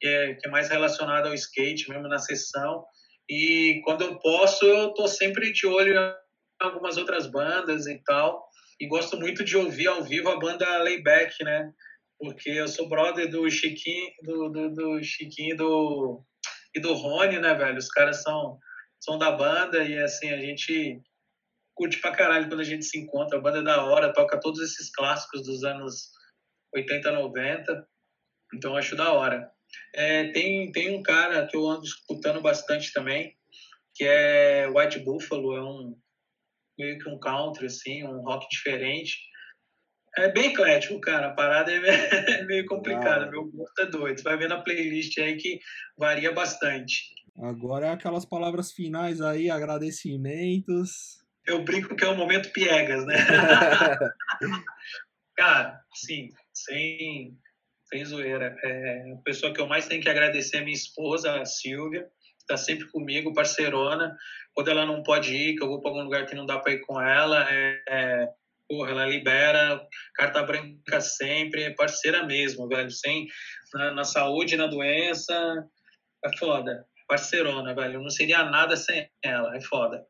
que 0.00 0.06
é, 0.06 0.34
que 0.34 0.46
é 0.46 0.50
mais 0.50 0.68
relacionada 0.68 1.28
ao 1.28 1.34
skate 1.34 1.88
mesmo 1.90 2.08
na 2.08 2.18
sessão. 2.18 2.84
E 3.28 3.80
quando 3.84 4.02
eu 4.02 4.18
posso, 4.18 4.64
eu 4.64 4.92
tô 4.92 5.06
sempre 5.06 5.52
de 5.52 5.66
olho 5.66 5.94
em 5.94 6.14
algumas 6.60 6.96
outras 6.96 7.26
bandas 7.26 7.86
e 7.86 7.98
tal 8.04 8.44
e 8.80 8.86
gosto 8.86 9.16
muito 9.18 9.44
de 9.44 9.56
ouvir 9.56 9.86
ao 9.86 10.02
vivo 10.02 10.28
a 10.28 10.38
banda 10.38 10.82
Layback, 10.82 11.42
né? 11.44 11.72
Porque 12.18 12.50
eu 12.50 12.68
sou 12.68 12.88
brother 12.88 13.28
do 13.30 13.48
Chiquinho, 13.50 14.10
do, 14.22 14.48
do, 14.48 14.70
do 14.72 15.02
Chiquinho 15.02 15.56
do, 15.56 16.24
e 16.74 16.80
do 16.80 16.94
Rony, 16.94 17.38
né, 17.38 17.54
velho? 17.54 17.78
Os 17.78 17.88
caras 17.88 18.22
são, 18.22 18.58
são 19.00 19.18
da 19.18 19.32
banda 19.32 19.82
e, 19.84 19.98
assim, 19.98 20.30
a 20.30 20.38
gente 20.38 21.00
curte 21.74 22.00
pra 22.00 22.14
caralho 22.14 22.48
quando 22.48 22.60
a 22.60 22.64
gente 22.64 22.84
se 22.84 22.98
encontra. 22.98 23.38
A 23.38 23.42
banda 23.42 23.58
é 23.58 23.62
da 23.62 23.84
hora, 23.84 24.12
toca 24.12 24.40
todos 24.40 24.60
esses 24.60 24.90
clássicos 24.90 25.44
dos 25.44 25.64
anos 25.64 26.10
80, 26.74 27.10
90. 27.10 27.88
Então, 28.54 28.76
acho 28.76 28.96
da 28.96 29.12
hora. 29.12 29.50
É, 29.94 30.28
tem, 30.32 30.70
tem 30.72 30.96
um 30.96 31.02
cara 31.02 31.46
que 31.46 31.56
eu 31.56 31.66
ando 31.66 31.84
escutando 31.84 32.40
bastante 32.40 32.92
também, 32.92 33.34
que 33.94 34.04
é 34.04 34.68
White 34.68 35.00
Buffalo, 35.00 35.56
é 35.56 35.62
um 35.62 35.96
meio 36.78 36.98
que 36.98 37.08
um 37.08 37.18
country, 37.18 37.66
assim, 37.66 38.04
um 38.04 38.22
rock 38.22 38.46
diferente. 38.48 39.16
É 40.16 40.30
bem 40.30 40.52
eclético, 40.52 41.00
cara. 41.00 41.28
A 41.28 41.34
parada 41.34 41.72
é 41.72 41.80
meio 42.46 42.66
complicada. 42.66 43.26
Ah. 43.26 43.30
Meu 43.30 43.44
gosto 43.46 43.80
é 43.80 43.86
doido. 43.86 44.18
Você 44.18 44.24
vai 44.24 44.36
ver 44.36 44.48
na 44.48 44.60
playlist 44.60 45.18
aí 45.18 45.36
que 45.36 45.58
varia 45.96 46.32
bastante. 46.32 47.14
Agora 47.36 47.92
aquelas 47.92 48.24
palavras 48.24 48.72
finais 48.72 49.20
aí, 49.20 49.50
agradecimentos. 49.50 51.18
Eu 51.46 51.64
brinco 51.64 51.96
que 51.96 52.04
é 52.04 52.08
o 52.08 52.16
momento 52.16 52.52
piegas, 52.52 53.04
né? 53.04 53.16
cara, 55.36 55.80
sim, 55.94 56.30
sem, 56.52 57.36
sem 57.94 58.04
zoeira. 58.04 58.56
É, 58.64 59.12
a 59.12 59.22
pessoa 59.24 59.54
que 59.54 59.60
eu 59.60 59.68
mais 59.68 59.86
tenho 59.86 60.02
que 60.02 60.08
agradecer 60.08 60.56
é 60.56 60.60
minha 60.60 60.74
esposa, 60.74 61.40
a 61.40 61.46
Silvia 61.46 62.08
está 62.40 62.56
sempre 62.56 62.86
comigo, 62.88 63.32
parceirona. 63.32 64.16
Quando 64.52 64.70
ela 64.70 64.84
não 64.84 65.02
pode 65.02 65.34
ir, 65.34 65.54
que 65.54 65.62
eu 65.62 65.68
vou 65.68 65.80
para 65.80 65.90
algum 65.90 66.02
lugar 66.02 66.26
que 66.26 66.34
não 66.34 66.44
dá 66.44 66.58
para 66.58 66.72
ir 66.72 66.80
com 66.80 67.00
ela, 67.00 67.46
é, 67.48 67.82
é, 67.88 68.28
porra, 68.68 68.90
ela 68.90 69.06
libera 69.06 69.80
carta 70.14 70.42
branca 70.42 71.00
sempre, 71.00 71.62
é 71.62 71.70
parceira 71.70 72.24
mesmo, 72.26 72.66
velho. 72.68 72.90
Sem, 72.90 73.26
na, 73.72 73.92
na 73.92 74.04
saúde, 74.04 74.56
na 74.56 74.66
doença, 74.66 75.64
é 76.24 76.36
foda. 76.36 76.84
Parceirona, 77.06 77.74
velho. 77.74 77.94
Eu 77.94 78.02
não 78.02 78.10
seria 78.10 78.44
nada 78.44 78.76
sem 78.76 79.08
ela, 79.22 79.56
é 79.56 79.60
foda. 79.60 80.04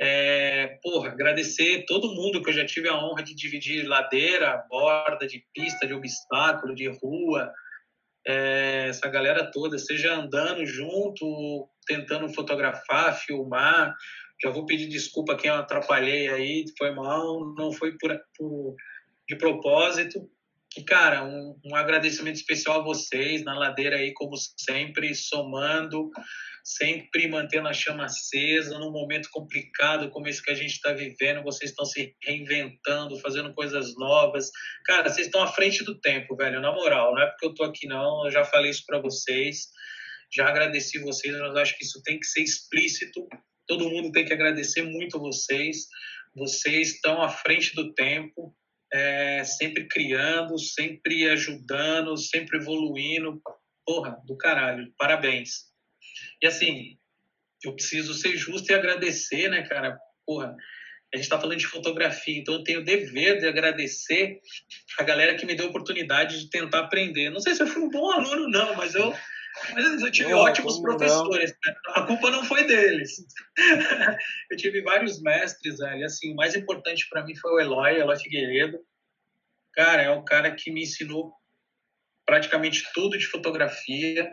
É, 0.00 0.78
porra, 0.82 1.10
agradecer 1.10 1.84
todo 1.86 2.14
mundo 2.14 2.42
que 2.42 2.50
eu 2.50 2.54
já 2.54 2.66
tive 2.66 2.88
a 2.88 2.96
honra 2.96 3.22
de 3.22 3.34
dividir 3.34 3.86
ladeira, 3.86 4.64
borda, 4.68 5.26
de 5.26 5.44
pista, 5.54 5.86
de 5.86 5.94
obstáculo, 5.94 6.74
de 6.74 6.88
rua, 6.88 7.52
é, 8.26 8.86
essa 8.88 9.08
galera 9.08 9.50
toda, 9.52 9.78
seja 9.78 10.14
andando 10.14 10.64
junto, 10.66 11.68
tentando 11.86 12.28
fotografar, 12.32 13.16
filmar. 13.20 13.94
Já 14.42 14.50
vou 14.50 14.66
pedir 14.66 14.88
desculpa 14.88 15.36
quem 15.36 15.50
eu 15.50 15.56
atrapalhei 15.56 16.28
aí, 16.28 16.64
foi 16.76 16.90
mal, 16.90 17.54
não 17.54 17.72
foi 17.72 17.96
por, 17.96 18.18
por 18.36 18.74
de 19.28 19.36
propósito. 19.36 20.28
E, 20.76 20.82
cara, 20.84 21.24
um, 21.24 21.58
um 21.64 21.76
agradecimento 21.76 22.36
especial 22.36 22.80
a 22.80 22.84
vocês 22.84 23.44
na 23.44 23.56
ladeira 23.56 23.96
aí, 23.96 24.12
como 24.12 24.34
sempre, 24.36 25.14
somando 25.14 26.10
sempre 26.64 27.28
mantendo 27.28 27.68
a 27.68 27.74
chama 27.74 28.06
acesa 28.06 28.78
num 28.78 28.90
momento 28.90 29.28
complicado 29.30 30.08
como 30.08 30.26
esse 30.26 30.42
que 30.42 30.50
a 30.50 30.54
gente 30.54 30.72
está 30.72 30.92
vivendo. 30.92 31.42
Vocês 31.42 31.70
estão 31.70 31.84
se 31.84 32.16
reinventando, 32.22 33.20
fazendo 33.20 33.52
coisas 33.52 33.94
novas. 33.96 34.50
Cara, 34.86 35.10
vocês 35.10 35.26
estão 35.26 35.42
à 35.42 35.48
frente 35.48 35.84
do 35.84 36.00
tempo, 36.00 36.34
velho, 36.34 36.62
na 36.62 36.72
moral. 36.72 37.14
Não 37.14 37.22
é 37.22 37.26
porque 37.26 37.46
eu 37.46 37.50
estou 37.50 37.66
aqui, 37.66 37.86
não. 37.86 38.24
Eu 38.24 38.30
já 38.30 38.44
falei 38.44 38.70
isso 38.70 38.84
para 38.86 38.98
vocês. 38.98 39.68
Já 40.34 40.48
agradeci 40.48 40.98
vocês, 41.00 41.36
mas 41.38 41.54
acho 41.54 41.76
que 41.76 41.84
isso 41.84 42.02
tem 42.02 42.18
que 42.18 42.26
ser 42.26 42.40
explícito. 42.40 43.28
Todo 43.68 43.90
mundo 43.90 44.10
tem 44.10 44.24
que 44.24 44.32
agradecer 44.32 44.82
muito 44.82 45.20
vocês. 45.20 45.86
Vocês 46.34 46.94
estão 46.94 47.22
à 47.22 47.28
frente 47.28 47.74
do 47.74 47.92
tempo. 47.92 48.56
É, 48.94 49.42
sempre 49.42 49.88
criando, 49.88 50.56
sempre 50.58 51.28
ajudando, 51.30 52.16
sempre 52.16 52.58
evoluindo. 52.58 53.42
Porra, 53.84 54.16
do 54.24 54.36
caralho. 54.36 54.92
Parabéns. 54.96 55.64
E 56.40 56.46
assim, 56.46 56.96
eu 57.64 57.74
preciso 57.74 58.14
ser 58.14 58.36
justo 58.36 58.70
e 58.70 58.74
agradecer, 58.74 59.48
né, 59.48 59.62
cara? 59.62 59.98
Porra, 60.24 60.54
a 61.12 61.16
gente 61.16 61.24
está 61.24 61.40
falando 61.40 61.58
de 61.58 61.66
fotografia, 61.66 62.38
então 62.38 62.54
eu 62.54 62.64
tenho 62.64 62.80
o 62.80 62.84
dever 62.84 63.38
de 63.38 63.46
agradecer 63.46 64.40
a 64.98 65.02
galera 65.04 65.36
que 65.36 65.46
me 65.46 65.54
deu 65.54 65.66
a 65.66 65.68
oportunidade 65.68 66.40
de 66.40 66.50
tentar 66.50 66.80
aprender. 66.80 67.30
Não 67.30 67.40
sei 67.40 67.54
se 67.54 67.62
eu 67.62 67.66
fui 67.66 67.82
um 67.82 67.88
bom 67.88 68.10
aluno, 68.10 68.48
não, 68.48 68.74
mas 68.74 68.94
eu, 68.94 69.14
mas 69.72 70.02
eu 70.02 70.10
tive 70.10 70.30
não, 70.30 70.38
ótimos 70.38 70.80
professores. 70.80 71.50
Né? 71.50 71.74
A 71.94 72.02
culpa 72.02 72.30
não 72.30 72.44
foi 72.44 72.64
deles. 72.66 73.24
eu 74.50 74.56
tive 74.56 74.82
vários 74.82 75.20
mestres, 75.22 75.78
velho. 75.78 76.04
Assim, 76.04 76.32
o 76.32 76.36
mais 76.36 76.54
importante 76.54 77.08
para 77.08 77.24
mim 77.24 77.36
foi 77.36 77.52
o 77.52 77.60
Eloy, 77.60 78.00
Eloy 78.00 78.18
Figueiredo. 78.18 78.80
Cara, 79.72 80.02
é 80.02 80.10
o 80.10 80.24
cara 80.24 80.54
que 80.54 80.70
me 80.70 80.82
ensinou 80.82 81.32
praticamente 82.26 82.84
tudo 82.92 83.18
de 83.18 83.26
fotografia. 83.26 84.32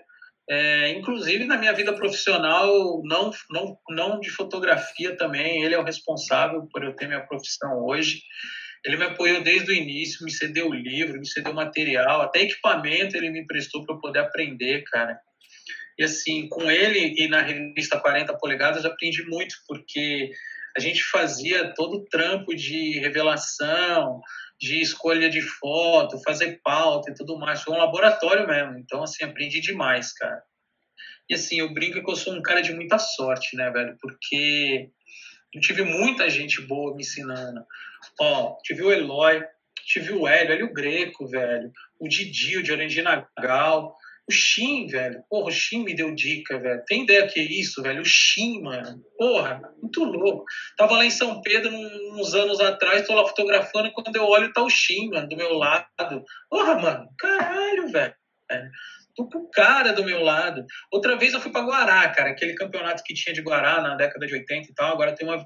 É, 0.49 0.89
inclusive 0.89 1.45
na 1.45 1.57
minha 1.57 1.71
vida 1.71 1.93
profissional, 1.93 3.01
não, 3.03 3.31
não, 3.49 3.77
não 3.89 4.19
de 4.19 4.29
fotografia 4.29 5.15
também, 5.15 5.63
ele 5.63 5.75
é 5.75 5.79
o 5.79 5.83
responsável 5.83 6.67
por 6.71 6.83
eu 6.83 6.95
ter 6.95 7.07
minha 7.07 7.25
profissão 7.25 7.85
hoje. 7.85 8.21
Ele 8.83 8.97
me 8.97 9.05
apoiou 9.05 9.41
desde 9.41 9.71
o 9.71 9.75
início, 9.75 10.25
me 10.25 10.31
cedeu 10.31 10.69
o 10.69 10.73
livro, 10.73 11.19
me 11.19 11.27
cedeu 11.27 11.53
material, 11.53 12.21
até 12.21 12.41
equipamento 12.41 13.15
ele 13.15 13.29
me 13.29 13.41
emprestou 13.41 13.85
para 13.85 13.95
eu 13.95 13.99
poder 13.99 14.19
aprender, 14.19 14.83
cara. 14.83 15.19
E 15.99 16.03
assim, 16.03 16.47
com 16.49 16.69
ele 16.71 17.13
e 17.17 17.27
na 17.27 17.41
revista 17.41 17.99
40 17.99 18.35
polegadas 18.37 18.85
aprendi 18.85 19.23
muito, 19.27 19.55
porque 19.67 20.31
a 20.75 20.79
gente 20.79 21.03
fazia 21.03 21.73
todo 21.75 21.97
o 21.97 22.05
trampo 22.05 22.55
de 22.55 22.97
revelação, 22.99 24.19
de 24.59 24.79
escolha 24.79 25.29
de 25.29 25.41
foto, 25.41 26.21
fazer 26.23 26.59
pauta 26.63 27.11
e 27.11 27.13
tudo 27.13 27.37
mais. 27.37 27.61
Foi 27.61 27.73
um 27.73 27.79
laboratório 27.79 28.47
mesmo. 28.47 28.77
Então, 28.77 29.03
assim, 29.03 29.23
aprendi 29.23 29.59
demais, 29.59 30.13
cara. 30.13 30.41
E 31.29 31.33
assim, 31.33 31.59
eu 31.59 31.73
brinco 31.73 32.03
que 32.03 32.11
eu 32.11 32.15
sou 32.15 32.33
um 32.33 32.41
cara 32.41 32.61
de 32.61 32.73
muita 32.73 32.97
sorte, 32.97 33.55
né, 33.55 33.69
velho? 33.71 33.97
Porque 33.99 34.89
eu 35.53 35.61
tive 35.61 35.83
muita 35.83 36.29
gente 36.29 36.61
boa 36.61 36.95
me 36.95 37.01
ensinando. 37.01 37.65
Ó, 38.19 38.57
tive 38.63 38.83
o 38.83 38.91
Eloy, 38.91 39.43
tive 39.85 40.13
o 40.13 40.27
Hélio, 40.27 40.53
Hélio 40.53 40.73
Greco, 40.73 41.27
velho. 41.27 41.71
O 41.99 42.07
Didi, 42.07 42.57
o 42.57 42.63
de 42.63 42.71
Orangina 42.71 43.27
Gal. 43.39 43.95
O 44.27 44.31
Shin, 44.31 44.87
velho. 44.87 45.23
Porra, 45.29 45.47
o 45.47 45.51
Shin 45.51 45.83
me 45.83 45.93
deu 45.93 46.13
dica, 46.13 46.57
velho. 46.57 46.81
Tem 46.85 47.03
ideia 47.03 47.27
que 47.27 47.39
é 47.39 47.43
isso, 47.43 47.81
velho? 47.81 48.01
O 48.01 48.05
Shin, 48.05 48.61
mano. 48.61 49.03
Porra, 49.17 49.61
muito 49.81 50.03
louco. 50.03 50.45
Tava 50.77 50.93
lá 50.93 51.05
em 51.05 51.11
São 51.11 51.41
Pedro 51.41 51.71
uns 51.73 52.33
anos 52.33 52.59
atrás, 52.61 53.05
tô 53.05 53.13
lá 53.13 53.27
fotografando 53.27 53.87
e 53.87 53.91
quando 53.91 54.15
eu 54.15 54.23
olho 54.23 54.53
tá 54.53 54.61
o 54.63 54.69
Shin, 54.69 55.09
mano, 55.09 55.27
do 55.27 55.35
meu 55.35 55.53
lado. 55.53 55.85
Porra, 56.49 56.75
mano. 56.79 57.09
Caralho, 57.17 57.89
velho. 57.89 58.15
Tô 59.15 59.27
com 59.27 59.39
o 59.39 59.49
cara 59.49 59.93
do 59.93 60.03
meu 60.03 60.21
lado. 60.21 60.65
Outra 60.91 61.17
vez 61.17 61.33
eu 61.33 61.41
fui 61.41 61.51
para 61.51 61.65
Guará, 61.65 62.09
cara, 62.09 62.31
aquele 62.31 62.53
campeonato 62.55 63.03
que 63.03 63.13
tinha 63.13 63.33
de 63.33 63.41
Guará 63.41 63.81
na 63.81 63.95
década 63.95 64.25
de 64.25 64.33
80 64.33 64.69
e 64.69 64.73
tal. 64.73 64.93
Agora 64.93 65.15
tem 65.15 65.27
uma, 65.27 65.45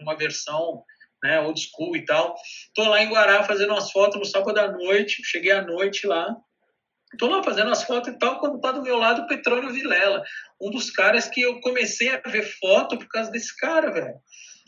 uma 0.00 0.16
versão 0.16 0.82
né, 1.22 1.40
old 1.40 1.60
school 1.60 1.96
e 1.96 2.04
tal. 2.04 2.34
Tô 2.74 2.88
lá 2.88 3.02
em 3.02 3.08
Guará 3.08 3.42
fazendo 3.42 3.72
umas 3.72 3.90
fotos 3.90 4.18
no 4.18 4.24
sábado 4.24 4.58
à 4.58 4.70
noite. 4.70 5.22
Cheguei 5.24 5.52
à 5.52 5.62
noite 5.62 6.06
lá. 6.06 6.36
Tô 7.18 7.28
lá 7.28 7.42
fazendo 7.42 7.70
as 7.70 7.84
fotos 7.84 8.12
e 8.12 8.18
tal, 8.18 8.40
quando 8.40 8.60
tá 8.60 8.72
do 8.72 8.82
meu 8.82 8.96
lado 8.98 9.22
o 9.22 9.26
Petrônio 9.26 9.72
Vilela, 9.72 10.22
um 10.60 10.70
dos 10.70 10.90
caras 10.90 11.28
que 11.28 11.40
eu 11.40 11.60
comecei 11.60 12.08
a 12.08 12.20
ver 12.26 12.42
foto 12.58 12.98
por 12.98 13.06
causa 13.08 13.30
desse 13.30 13.56
cara, 13.56 13.92
velho. 13.92 14.14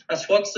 As 0.09 0.25
fotos 0.25 0.51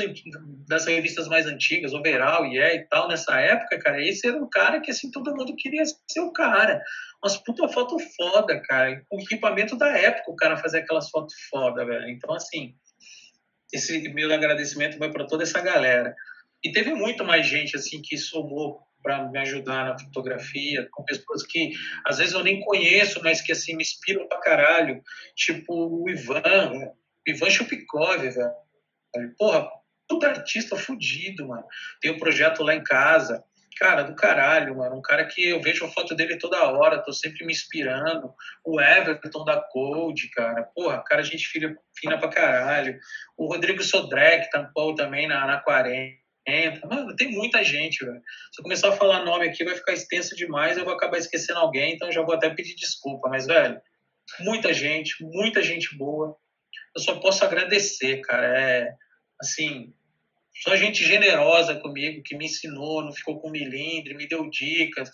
das 0.68 0.86
revistas 0.86 1.28
mais 1.28 1.46
antigas, 1.46 1.94
Overall, 1.94 2.46
e 2.46 2.56
yeah, 2.56 2.74
e 2.74 2.88
tal, 2.88 3.10
nessa 3.10 3.38
época, 3.40 3.80
cara, 3.80 4.02
esse 4.02 4.26
era 4.26 4.38
um 4.38 4.50
cara 4.50 4.80
que, 4.80 4.92
assim, 4.92 5.12
todo 5.12 5.36
mundo 5.36 5.56
queria 5.58 5.84
ser 5.86 6.22
o 6.22 6.32
cara. 6.32 6.82
Umas 7.22 7.36
puta 7.38 7.68
foto 7.68 7.98
foda, 8.16 8.62
cara. 8.62 9.04
Com 9.10 9.20
equipamento 9.20 9.78
da 9.78 9.90
época, 9.90 10.32
o 10.32 10.36
cara 10.36 10.56
fazia 10.56 10.80
aquelas 10.80 11.10
fotos 11.10 11.36
foda, 11.50 11.86
velho. 11.86 12.10
Então, 12.10 12.34
assim, 12.34 12.74
esse 13.74 14.08
meu 14.14 14.34
agradecimento 14.34 14.98
vai 14.98 15.12
para 15.12 15.28
toda 15.28 15.44
essa 15.44 15.60
galera. 15.60 16.16
E 16.64 16.72
teve 16.72 16.94
muito 16.94 17.24
mais 17.26 17.46
gente, 17.46 17.76
assim, 17.76 18.02
que 18.02 18.18
somou 18.18 18.80
para 19.04 19.28
me 19.30 19.40
ajudar 19.40 19.86
na 19.86 20.00
fotografia, 20.00 20.88
com 20.92 21.04
pessoas 21.04 21.44
que 21.46 21.72
às 22.06 22.20
vezes 22.20 22.34
eu 22.34 22.44
nem 22.44 22.62
conheço, 22.62 23.20
mas 23.24 23.42
que 23.42 23.52
assim 23.52 23.76
me 23.76 23.82
inspiram 23.82 24.28
pra 24.28 24.40
caralho, 24.40 25.02
tipo 25.36 25.74
o 25.74 26.10
Ivan, 26.10 26.72
o 26.72 26.94
Ivan 27.28 27.50
Chupikov, 27.50 28.20
velho. 28.20 28.52
Porra, 29.38 29.70
todo 30.08 30.26
artista 30.26 30.76
fudido, 30.76 31.48
mano. 31.48 31.66
Tem 32.02 32.12
um 32.12 32.18
projeto 32.18 32.64
lá 32.64 32.76
em 32.76 32.84
casa, 32.84 33.44
cara, 33.78 34.04
do 34.04 34.16
caralho, 34.16 34.78
mano. 34.78 34.98
Um 34.98 35.02
cara 35.02 35.26
que 35.26 35.50
eu 35.50 35.62
vejo 35.62 35.86
a 35.86 35.90
foto 35.90 36.16
dele 36.16 36.38
toda 36.38 36.72
hora, 36.72 37.02
tô 37.02 37.12
sempre 37.12 37.46
me 37.46 37.52
inspirando. 37.54 38.34
O 38.64 38.80
Everton 38.80 39.44
da 39.44 39.62
Code, 39.62 40.30
cara. 40.30 40.64
Porra, 40.76 41.04
cara, 41.04 41.24
gente 41.24 41.48
filha, 41.48 41.76
fina 41.96 42.18
pra 42.18 42.30
caralho. 42.30 42.98
O 43.38 43.48
Rodrigo 43.48 43.84
Sodré, 43.84 44.40
que 44.40 44.50
tampou 44.50 44.96
também 44.96 45.28
na, 45.28 45.46
na 45.46 45.60
40 45.60 46.22
entra. 46.48 46.88
Mano, 46.88 47.16
tem 47.16 47.32
muita 47.32 47.64
gente, 47.64 48.04
velho. 48.04 48.22
Se 48.52 48.60
eu 48.60 48.64
começar 48.64 48.90
a 48.90 48.98
falar 48.98 49.24
nome 49.24 49.48
aqui, 49.48 49.64
vai 49.64 49.76
ficar 49.76 49.94
extenso 49.94 50.36
demais, 50.36 50.78
eu 50.78 50.86
vou 50.86 50.94
acabar 50.94 51.18
esquecendo 51.18 51.60
alguém, 51.60 51.94
então 51.94 52.12
já 52.12 52.22
vou 52.22 52.36
até 52.36 52.50
pedir 52.50 52.76
desculpa. 52.76 53.30
Mas, 53.30 53.46
velho, 53.46 53.80
muita 54.40 54.74
gente, 54.74 55.24
muita 55.24 55.62
gente 55.62 55.96
boa. 55.98 56.36
Eu 56.96 57.02
só 57.02 57.20
posso 57.20 57.44
agradecer, 57.44 58.22
cara. 58.22 58.60
É, 58.60 58.94
assim, 59.42 59.94
só 60.64 60.76
gente 60.76 61.04
generosa 61.04 61.76
comigo, 61.76 62.22
que 62.24 62.36
me 62.36 62.46
ensinou, 62.46 63.04
não 63.04 63.12
ficou 63.12 63.40
com 63.40 63.50
milindre, 63.50 64.16
me 64.16 64.28
deu 64.28 64.50
dicas. 64.50 65.10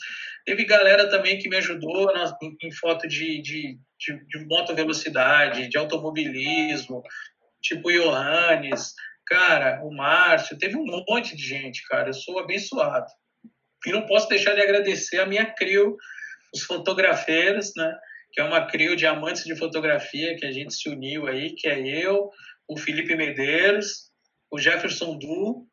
Teve 0.45 0.65
galera 0.65 1.09
também 1.09 1.37
que 1.37 1.49
me 1.49 1.57
ajudou 1.57 2.13
na, 2.13 2.35
em, 2.41 2.55
em, 2.63 2.71
foto 2.71 3.07
de, 3.07 3.41
de, 3.41 3.77
de, 3.99 4.25
de 4.27 4.45
moto 4.45 4.75
velocidade, 4.75 5.69
de 5.69 5.77
automobilismo, 5.77 7.01
tipo 7.61 7.91
Johannes, 7.91 8.93
Cara, 9.27 9.81
o 9.83 9.93
Márcio, 9.93 10.57
teve 10.57 10.77
um 10.77 10.85
monte 10.85 11.35
de 11.35 11.45
gente, 11.45 11.85
cara. 11.87 12.09
Eu 12.09 12.13
sou 12.13 12.39
abençoado. 12.39 13.07
E 13.85 13.91
não 13.91 14.05
posso 14.05 14.29
deixar 14.29 14.55
de 14.55 14.61
agradecer 14.61 15.19
a 15.19 15.25
minha 15.25 15.45
crio, 15.45 15.97
os 16.53 16.63
fotografeiros, 16.63 17.73
né? 17.75 17.93
Que 18.37 18.41
é 18.41 18.43
uma 18.43 18.67
crio 18.67 18.95
de 18.95 19.07
amantes 19.07 19.43
de 19.43 19.55
fotografia 19.55 20.35
que 20.35 20.45
a 20.45 20.51
gente 20.51 20.71
se 20.71 20.87
uniu 20.87 21.25
aí, 21.25 21.55
que 21.55 21.67
é 21.67 21.79
eu, 21.79 22.29
o 22.69 22.77
Felipe 22.77 23.15
Medeiros, 23.15 24.11
o 24.51 24.59
Jefferson 24.59 25.17
Du 25.17 25.65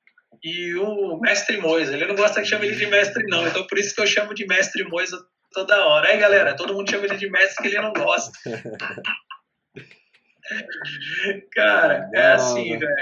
e 0.42 0.74
o 0.76 1.20
Mestre 1.20 1.58
Moisa. 1.58 1.92
Ele 1.92 2.06
não 2.06 2.14
gosta 2.14 2.40
que 2.40 2.48
chame 2.48 2.68
ele 2.68 2.76
de 2.76 2.86
mestre, 2.86 3.22
não. 3.26 3.46
Então 3.46 3.66
por 3.66 3.76
isso 3.76 3.94
que 3.94 4.00
eu 4.00 4.06
chamo 4.06 4.32
de 4.32 4.46
Mestre 4.46 4.82
Moisa 4.84 5.22
toda 5.52 5.86
hora. 5.86 6.08
Aí, 6.08 6.16
galera, 6.16 6.56
todo 6.56 6.72
mundo 6.72 6.90
chama 6.90 7.04
ele 7.04 7.18
de 7.18 7.28
mestre 7.28 7.62
que 7.62 7.68
ele 7.68 7.82
não 7.82 7.92
gosta. 7.92 8.32
Cara, 11.52 12.10
é 12.14 12.32
assim, 12.32 12.78
velho. 12.78 12.96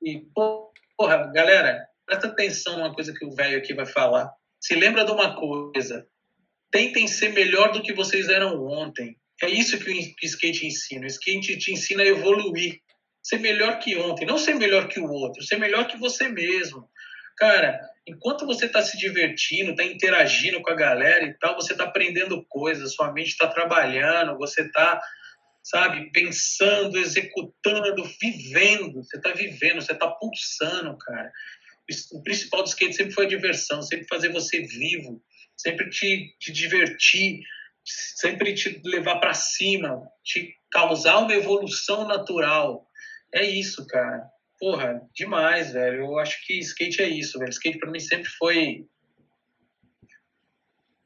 E, 0.00 0.28
porra, 0.96 1.26
galera, 1.32 1.84
presta 2.06 2.28
atenção 2.28 2.76
numa 2.76 2.94
coisa 2.94 3.12
que 3.12 3.26
o 3.26 3.34
velho 3.34 3.58
aqui 3.58 3.74
vai 3.74 3.86
falar. 3.86 4.32
Se 4.60 4.76
lembra 4.76 5.04
de 5.04 5.10
uma 5.10 5.34
coisa. 5.34 6.06
Tentem 6.72 7.06
ser 7.06 7.34
melhor 7.34 7.70
do 7.70 7.82
que 7.82 7.92
vocês 7.92 8.28
eram 8.28 8.64
ontem. 8.64 9.16
É 9.42 9.48
isso 9.48 9.78
que 9.78 9.90
o 9.90 10.26
skate 10.26 10.66
ensina. 10.66 11.04
O 11.04 11.06
skate 11.06 11.58
te 11.58 11.72
ensina 11.72 12.02
a 12.02 12.06
evoluir. 12.06 12.80
Ser 13.22 13.38
melhor 13.38 13.78
que 13.78 13.94
ontem. 13.96 14.24
Não 14.24 14.38
ser 14.38 14.54
melhor 14.54 14.88
que 14.88 14.98
o 14.98 15.04
outro. 15.04 15.42
Ser 15.42 15.58
melhor 15.58 15.86
que 15.86 15.98
você 15.98 16.28
mesmo. 16.28 16.88
cara, 17.36 17.78
enquanto 18.06 18.46
você 18.46 18.66
está 18.66 18.82
se 18.82 18.96
divertindo, 18.96 19.72
está 19.72 19.84
interagindo 19.84 20.60
com 20.62 20.70
a 20.70 20.76
galera 20.76 21.24
e 21.24 21.34
tal, 21.38 21.54
você 21.54 21.72
está 21.72 21.84
aprendendo 21.84 22.44
coisas, 22.48 22.94
sua 22.94 23.12
mente 23.12 23.30
está 23.30 23.48
trabalhando, 23.48 24.38
você 24.38 24.62
está, 24.62 25.00
sabe, 25.62 26.10
pensando, 26.10 26.98
executando, 26.98 28.04
vivendo. 28.20 29.02
Você 29.04 29.16
está 29.18 29.32
vivendo, 29.32 29.82
você 29.82 29.92
está 29.92 30.08
pulsando, 30.08 30.96
cara. 30.98 31.30
O 32.12 32.22
principal 32.22 32.62
do 32.62 32.68
skate 32.68 32.94
sempre 32.94 33.12
foi 33.12 33.26
a 33.26 33.28
diversão, 33.28 33.82
sempre 33.82 34.06
fazer 34.08 34.30
você 34.30 34.60
vivo, 34.60 35.22
sempre 35.62 35.88
te, 35.88 36.34
te 36.38 36.52
divertir, 36.52 37.40
sempre 37.84 38.52
te 38.54 38.80
levar 38.84 39.20
para 39.20 39.32
cima, 39.32 40.02
te 40.24 40.54
causar 40.70 41.18
uma 41.18 41.32
evolução 41.32 42.06
natural. 42.06 42.86
É 43.32 43.44
isso, 43.44 43.86
cara. 43.86 44.28
Porra, 44.58 45.00
demais, 45.14 45.72
velho. 45.72 46.02
Eu 46.02 46.18
acho 46.18 46.44
que 46.46 46.58
skate 46.58 47.02
é 47.02 47.08
isso, 47.08 47.38
velho. 47.38 47.50
Skate 47.50 47.78
para 47.78 47.90
mim 47.90 48.00
sempre 48.00 48.28
foi 48.30 48.86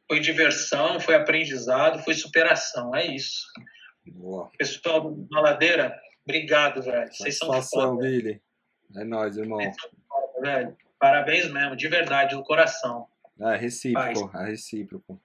foi 0.08 0.20
diversão, 0.20 1.00
foi 1.00 1.16
aprendizado, 1.16 2.02
foi 2.04 2.14
superação. 2.14 2.94
É 2.94 3.06
isso. 3.06 3.44
Boa. 4.06 4.50
Pessoal 4.56 5.12
da 5.12 5.40
Ladeira, 5.40 6.00
obrigado, 6.24 6.80
velho. 6.82 7.12
Vocês 7.12 7.38
são 7.38 7.62
foda. 7.62 8.02
Billy. 8.02 8.40
É 8.96 9.04
nóis, 9.04 9.36
irmão. 9.36 9.58
Foda. 9.60 10.76
Parabéns 10.98 11.50
mesmo, 11.50 11.76
de 11.76 11.88
verdade, 11.88 12.36
do 12.36 12.42
coração. 12.42 13.08
É 13.38 13.56
recíproco, 13.56 14.36
é 14.36 14.46
recíproco. 14.46 15.20